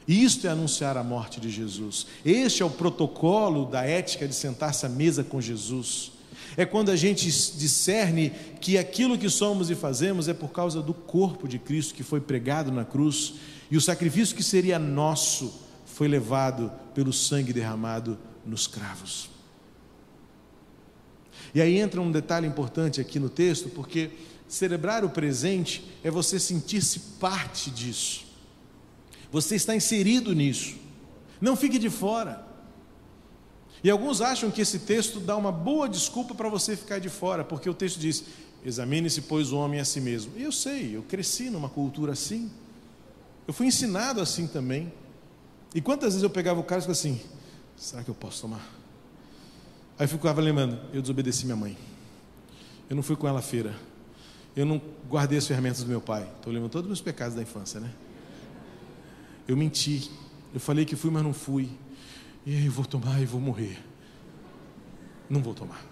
[0.06, 2.06] Isto é anunciar a morte de Jesus.
[2.24, 6.12] Este é o protocolo da ética de sentar-se à mesa com Jesus.
[6.56, 10.94] É quando a gente discerne que aquilo que somos e fazemos é por causa do
[10.94, 13.34] corpo de Cristo que foi pregado na cruz
[13.70, 15.67] e o sacrifício que seria nosso
[15.98, 19.28] foi levado pelo sangue derramado nos cravos.
[21.52, 24.12] E aí entra um detalhe importante aqui no texto, porque
[24.46, 28.26] celebrar o presente é você sentir-se parte disso.
[29.32, 30.76] Você está inserido nisso.
[31.40, 32.46] Não fique de fora.
[33.82, 37.42] E alguns acham que esse texto dá uma boa desculpa para você ficar de fora,
[37.42, 38.22] porque o texto diz:
[38.64, 40.30] examine-se, pois, o homem a si mesmo.
[40.36, 42.48] E eu sei, eu cresci numa cultura assim.
[43.48, 44.92] Eu fui ensinado assim também.
[45.74, 47.20] E quantas vezes eu pegava o cara e ficava assim:
[47.76, 48.66] será que eu posso tomar?
[49.98, 51.76] Aí eu ficava lembrando: eu desobedeci minha mãe.
[52.88, 53.74] Eu não fui com ela à feira.
[54.56, 56.28] Eu não guardei as ferramentas do meu pai.
[56.36, 57.92] Estou lembrando todos os meus pecados da infância, né?
[59.46, 60.10] Eu menti.
[60.52, 61.68] Eu falei que fui, mas não fui.
[62.46, 63.78] E eu vou tomar e vou morrer.
[65.28, 65.84] Não vou tomar.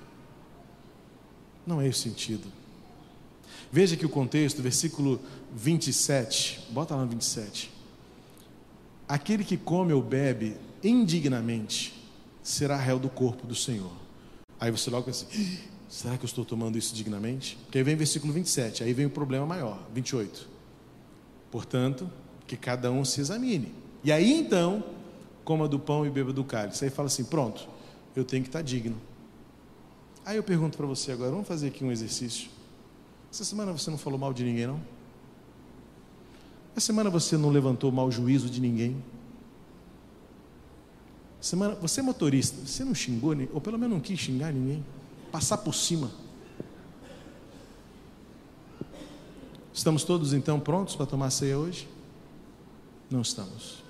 [1.66, 2.50] Não é esse sentido.
[3.70, 5.20] Veja que o contexto, versículo
[5.54, 7.75] 27, bota lá no 27.
[9.08, 11.94] Aquele que come ou bebe indignamente
[12.42, 13.92] será réu do corpo do Senhor.
[14.58, 15.26] Aí você logo pensa
[15.88, 17.56] será que eu estou tomando isso dignamente?
[17.64, 20.48] Porque aí vem o versículo 27, aí vem o problema maior, 28.
[21.50, 22.10] Portanto,
[22.46, 23.72] que cada um se examine.
[24.02, 24.84] E aí então,
[25.44, 26.84] coma do pão e beba do cálice.
[26.84, 27.68] Aí fala assim: pronto,
[28.14, 28.96] eu tenho que estar digno.
[30.24, 32.50] Aí eu pergunto para você agora, vamos fazer aqui um exercício.
[33.32, 34.80] Essa semana você não falou mal de ninguém, não?
[36.76, 39.02] Essa semana você não levantou mau juízo de ninguém?
[41.40, 44.84] Semana, você é motorista, você não xingou, ou pelo menos não quis xingar ninguém?
[45.32, 46.10] Passar por cima.
[49.72, 51.88] Estamos todos então prontos para tomar ceia hoje?
[53.10, 53.82] Não estamos.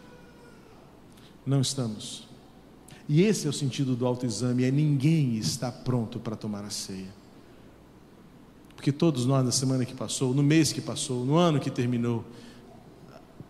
[1.45, 2.29] Não estamos.
[3.09, 7.13] E esse é o sentido do autoexame: é ninguém está pronto para tomar a ceia.
[8.77, 12.25] Porque todos nós, na semana que passou, no mês que passou, no ano que terminou,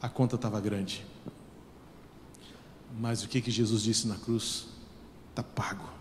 [0.01, 1.05] a conta estava grande.
[2.99, 4.67] Mas o que, que Jesus disse na cruz?
[5.31, 5.97] Está pago.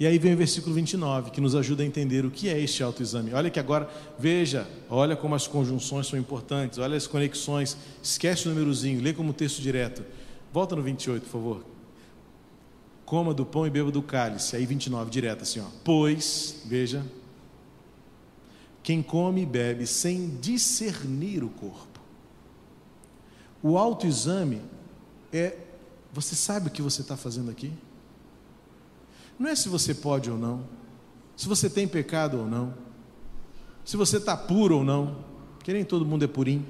[0.00, 2.82] E aí vem o versículo 29, que nos ajuda a entender o que é este
[2.82, 3.32] autoexame.
[3.34, 3.88] Olha que agora,
[4.18, 7.76] veja, olha como as conjunções são importantes, olha as conexões.
[8.02, 10.02] Esquece o númerozinho, lê como texto direto.
[10.52, 11.64] Volta no 28, por favor.
[13.04, 14.56] Coma do pão e beba do cálice.
[14.56, 15.66] Aí 29, direto assim, ó.
[15.84, 17.04] Pois, veja,
[18.82, 21.91] quem come e bebe sem discernir o corpo.
[23.62, 24.60] O autoexame
[25.32, 25.56] é:
[26.12, 27.72] você sabe o que você está fazendo aqui?
[29.38, 30.64] Não é se você pode ou não,
[31.36, 32.74] se você tem pecado ou não,
[33.84, 35.24] se você está puro ou não,
[35.58, 36.66] porque nem todo mundo é purinho,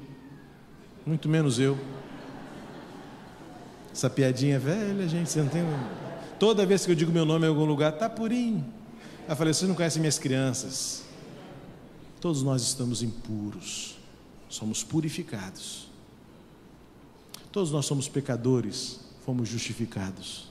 [1.05, 1.79] muito menos eu.
[3.93, 5.63] Essa piadinha é velha, gente, você não tem.
[6.39, 8.65] Toda vez que eu digo meu nome em algum lugar, tá purinho.
[9.29, 11.05] Eu falei, vocês não conhecem minhas crianças.
[12.21, 13.99] Todos nós estamos impuros,
[14.49, 15.92] somos purificados.
[17.53, 20.51] Todos nós somos pecadores, fomos justificados.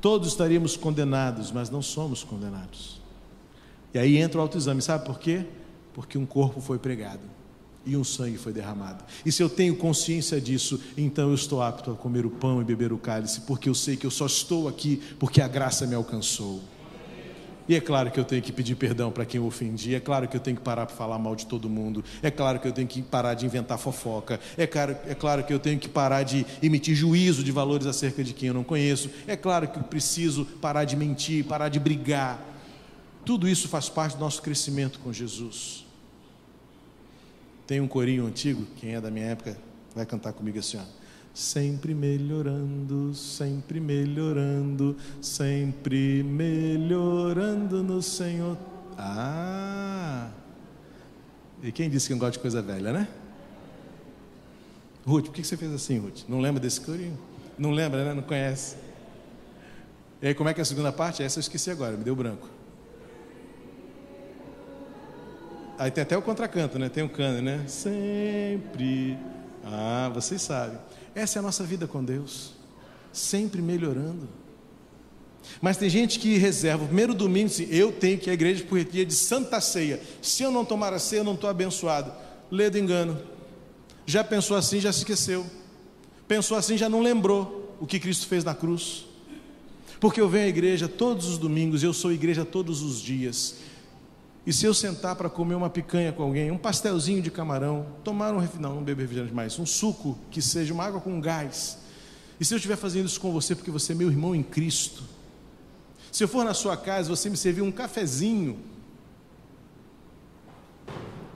[0.00, 3.00] Todos estaríamos condenados, mas não somos condenados.
[3.92, 5.44] E aí entra o autoexame, sabe por quê?
[5.92, 7.22] Porque um corpo foi pregado
[7.84, 9.04] e um sangue foi derramado.
[9.24, 12.64] E se eu tenho consciência disso, então eu estou apto a comer o pão e
[12.64, 15.94] beber o cálice, porque eu sei que eu só estou aqui porque a graça me
[15.94, 16.60] alcançou.
[17.68, 20.28] E é claro que eu tenho que pedir perdão para quem eu ofendi, é claro
[20.28, 22.72] que eu tenho que parar para falar mal de todo mundo, é claro que eu
[22.72, 26.22] tenho que parar de inventar fofoca, é claro, é claro que eu tenho que parar
[26.22, 29.82] de emitir juízo de valores acerca de quem eu não conheço, é claro que eu
[29.82, 32.40] preciso parar de mentir, parar de brigar.
[33.24, 35.84] Tudo isso faz parte do nosso crescimento com Jesus.
[37.66, 39.58] Tem um corinho antigo, quem é da minha época
[39.92, 41.05] vai cantar comigo assim, ó.
[41.36, 48.56] Sempre melhorando, sempre melhorando, sempre melhorando no Senhor.
[48.96, 50.30] Ah!
[51.62, 53.06] E quem disse que não gosta de coisa velha, né?
[55.04, 56.22] Ruth, por que você fez assim, Ruth?
[56.26, 57.18] Não lembra desse corinho?
[57.58, 58.14] Não lembra, né?
[58.14, 58.76] Não conhece.
[60.22, 61.22] E aí, como é que é a segunda parte?
[61.22, 62.48] Essa eu esqueci agora, me deu branco.
[65.78, 66.88] Aí tem até o contracanto, né?
[66.88, 67.62] Tem o um cano, né?
[67.68, 69.18] Sempre.
[69.62, 70.78] Ah, vocês sabem.
[71.16, 72.52] Essa é a nossa vida com Deus,
[73.10, 74.28] sempre melhorando.
[75.62, 78.62] Mas tem gente que reserva o primeiro domingo, assim, eu tenho que ir à igreja
[78.64, 79.98] por dia de Santa Ceia.
[80.20, 82.12] Se eu não tomar a ceia, eu não estou abençoado.
[82.50, 83.18] Lê do engano.
[84.04, 85.46] Já pensou assim, já se esqueceu.
[86.28, 89.06] Pensou assim, já não lembrou o que Cristo fez na cruz.
[89.98, 93.54] Porque eu venho à igreja todos os domingos, eu sou igreja todos os dias.
[94.46, 98.32] E se eu sentar para comer uma picanha com alguém, um pastelzinho de camarão, tomar
[98.32, 101.78] um não, não beber refrigerante mais, um suco que seja uma água com gás.
[102.38, 105.02] E se eu estiver fazendo isso com você porque você é meu irmão em Cristo,
[106.12, 108.56] se eu for na sua casa, você me servir um cafezinho,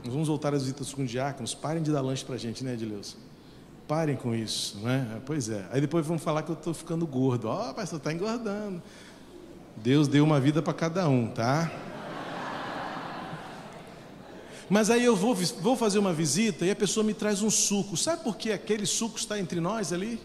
[0.05, 2.75] nós vamos voltar às visitas com diáconos, parem de dar lanche para a gente, né,
[2.75, 3.17] Edileuson?
[3.89, 5.21] Parem com isso, né?
[5.27, 5.67] Pois é.
[5.73, 7.49] Aí depois vão falar que eu estou ficando gordo.
[7.49, 8.81] Ó, oh, pastor, está engordando.
[9.77, 11.71] Deus deu uma vida para cada um, tá?
[14.71, 17.97] Mas aí eu vou, vou fazer uma visita e a pessoa me traz um suco.
[17.97, 20.21] Sabe por que aquele suco está entre nós ali?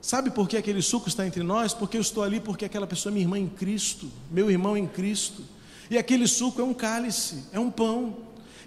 [0.00, 1.72] Sabe por que aquele suco está entre nós?
[1.72, 4.88] Porque eu estou ali porque aquela pessoa é minha irmã em Cristo, meu irmão em
[4.88, 5.44] Cristo.
[5.88, 8.16] E aquele suco é um cálice, é um pão.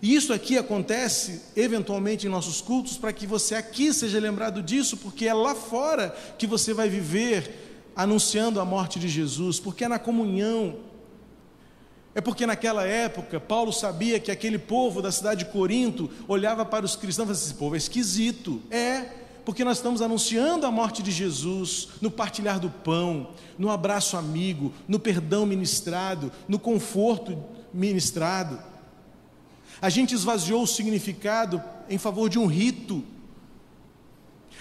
[0.01, 4.95] E isso aqui acontece eventualmente em nossos cultos para que você aqui seja lembrado disso,
[4.95, 9.89] porque é lá fora que você vai viver anunciando a morte de Jesus, porque é
[9.89, 10.78] na comunhão
[12.16, 16.86] é porque naquela época Paulo sabia que aquele povo da cidade de Corinto olhava para
[16.86, 18.61] os cristãos e falava assim: esse povo é esquisito.
[18.72, 19.05] É,
[19.43, 24.74] porque nós estamos anunciando a morte de Jesus no partilhar do pão, no abraço amigo,
[24.88, 27.38] no perdão ministrado, no conforto
[27.74, 28.57] ministrado.
[29.82, 33.03] A gente esvaziou o significado em favor de um rito.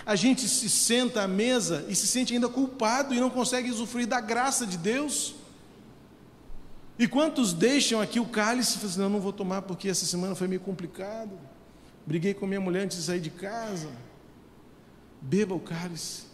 [0.04, 4.08] A gente se senta à mesa e se sente ainda culpado e não consegue usufruir
[4.08, 5.36] da graça de Deus.
[6.98, 10.06] E quantos deixam aqui o cálice e falam assim, não, não vou tomar porque essa
[10.06, 11.32] semana foi meio complicado.
[12.06, 13.88] Briguei com minha mulher antes de sair de casa.
[15.20, 16.24] Beba o cálice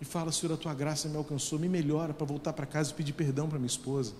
[0.00, 2.94] e fala, Senhor, a tua graça me alcançou, me melhora para voltar para casa e
[2.94, 4.14] pedir perdão para minha esposa.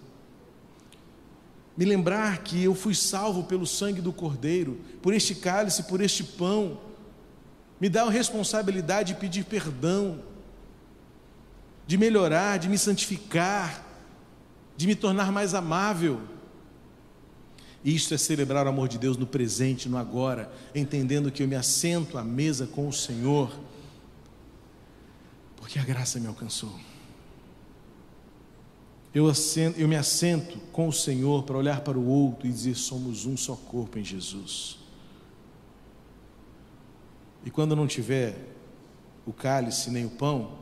[1.76, 6.22] Me lembrar que eu fui salvo pelo sangue do Cordeiro, por este cálice, por este
[6.22, 6.78] pão.
[7.80, 10.22] Me dá a responsabilidade de pedir perdão,
[11.84, 13.83] de melhorar, de me santificar,
[14.76, 16.20] de me tornar mais amável.
[17.84, 21.54] Isto é celebrar o amor de Deus no presente, no agora, entendendo que eu me
[21.54, 23.54] assento à mesa com o Senhor,
[25.56, 26.74] porque a graça me alcançou.
[29.14, 32.74] Eu, assento, eu me assento com o Senhor para olhar para o outro e dizer:
[32.74, 34.78] somos um só corpo em Jesus.
[37.44, 38.34] E quando não tiver
[39.26, 40.58] o cálice nem o pão,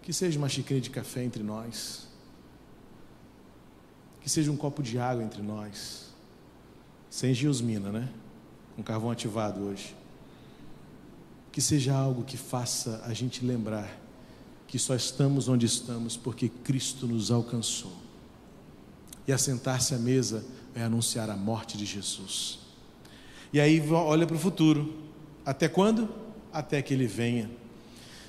[0.00, 2.11] que seja uma xícara de café entre nós
[4.22, 6.06] que seja um copo de água entre nós,
[7.10, 8.08] sem giosmina, né?
[8.76, 9.94] Com carvão ativado hoje.
[11.50, 14.00] Que seja algo que faça a gente lembrar
[14.66, 17.92] que só estamos onde estamos porque Cristo nos alcançou.
[19.28, 20.42] E assentar-se à mesa
[20.74, 22.58] é anunciar a morte de Jesus.
[23.52, 24.94] E aí olha para o futuro.
[25.44, 26.08] Até quando?
[26.50, 27.50] Até que ele venha.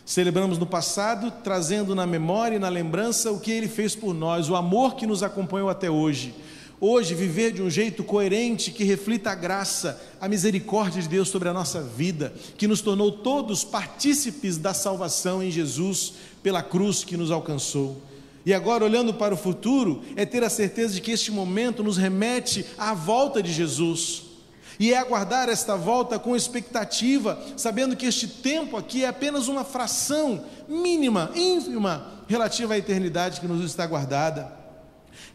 [0.06, 4.50] Celebramos no passado, trazendo na memória e na lembrança o que ele fez por nós,
[4.50, 6.36] o amor que nos acompanhou até hoje.
[6.80, 11.48] Hoje, viver de um jeito coerente que reflita a graça, a misericórdia de Deus sobre
[11.48, 17.16] a nossa vida, que nos tornou todos partícipes da salvação em Jesus, pela cruz que
[17.16, 18.02] nos alcançou.
[18.46, 21.96] E agora, olhando para o futuro, é ter a certeza de que este momento nos
[21.96, 24.33] remete à volta de Jesus
[24.80, 29.64] e é aguardar esta volta com expectativa, sabendo que este tempo aqui é apenas uma
[29.64, 34.52] fração mínima, ínfima, relativa à eternidade que nos está guardada.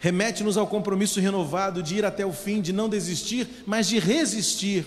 [0.01, 4.87] Remete-nos ao compromisso renovado de ir até o fim, de não desistir, mas de resistir.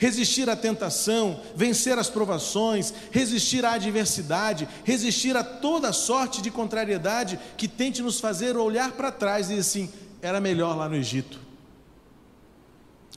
[0.00, 7.36] resistir à tentação, vencer as provações, resistir à adversidade, resistir a toda sorte de contrariedade
[7.56, 9.90] que tente nos fazer olhar para trás e dizer assim:
[10.22, 11.47] era melhor lá no Egito.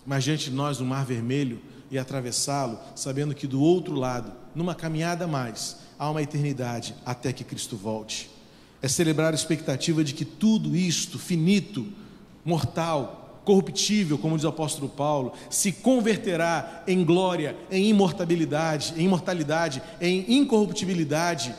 [0.05, 4.73] Mas diante de nós, no Mar Vermelho, e atravessá-lo, sabendo que do outro lado, numa
[4.73, 8.29] caminhada a mais, há uma eternidade até que Cristo volte.
[8.81, 11.85] É celebrar a expectativa de que tudo isto, finito,
[12.45, 19.81] mortal, corruptível, como diz o apóstolo Paulo, se converterá em glória, em imortabilidade, em imortalidade,
[19.99, 21.53] em incorruptibilidade,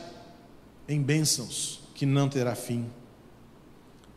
[0.89, 2.85] em bênçãos que não terá fim.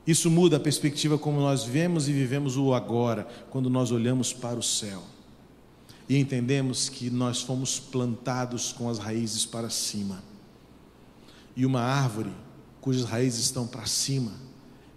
[0.07, 4.59] Isso muda a perspectiva como nós vemos e vivemos o agora, quando nós olhamos para
[4.59, 5.03] o céu
[6.09, 10.23] e entendemos que nós fomos plantados com as raízes para cima.
[11.57, 12.31] E uma árvore
[12.81, 14.33] cujas raízes estão para cima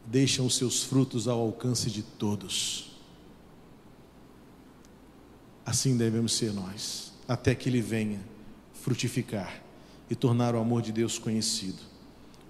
[0.06, 2.92] deixam os seus frutos ao alcance de todos.
[5.66, 8.20] Assim devemos ser nós, até que Ele venha
[8.74, 9.62] frutificar
[10.10, 11.82] e tornar o amor de Deus conhecido,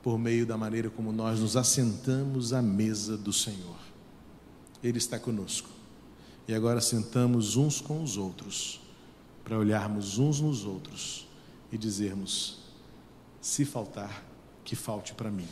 [0.02, 3.78] por meio da maneira como nós nos assentamos à mesa do Senhor.
[4.84, 5.70] Ele está conosco.
[6.48, 8.82] E agora sentamos uns com os outros,
[9.44, 11.28] para olharmos uns nos outros
[11.72, 12.60] e dizermos:
[13.42, 14.24] se faltar,
[14.64, 15.48] que falte para mim.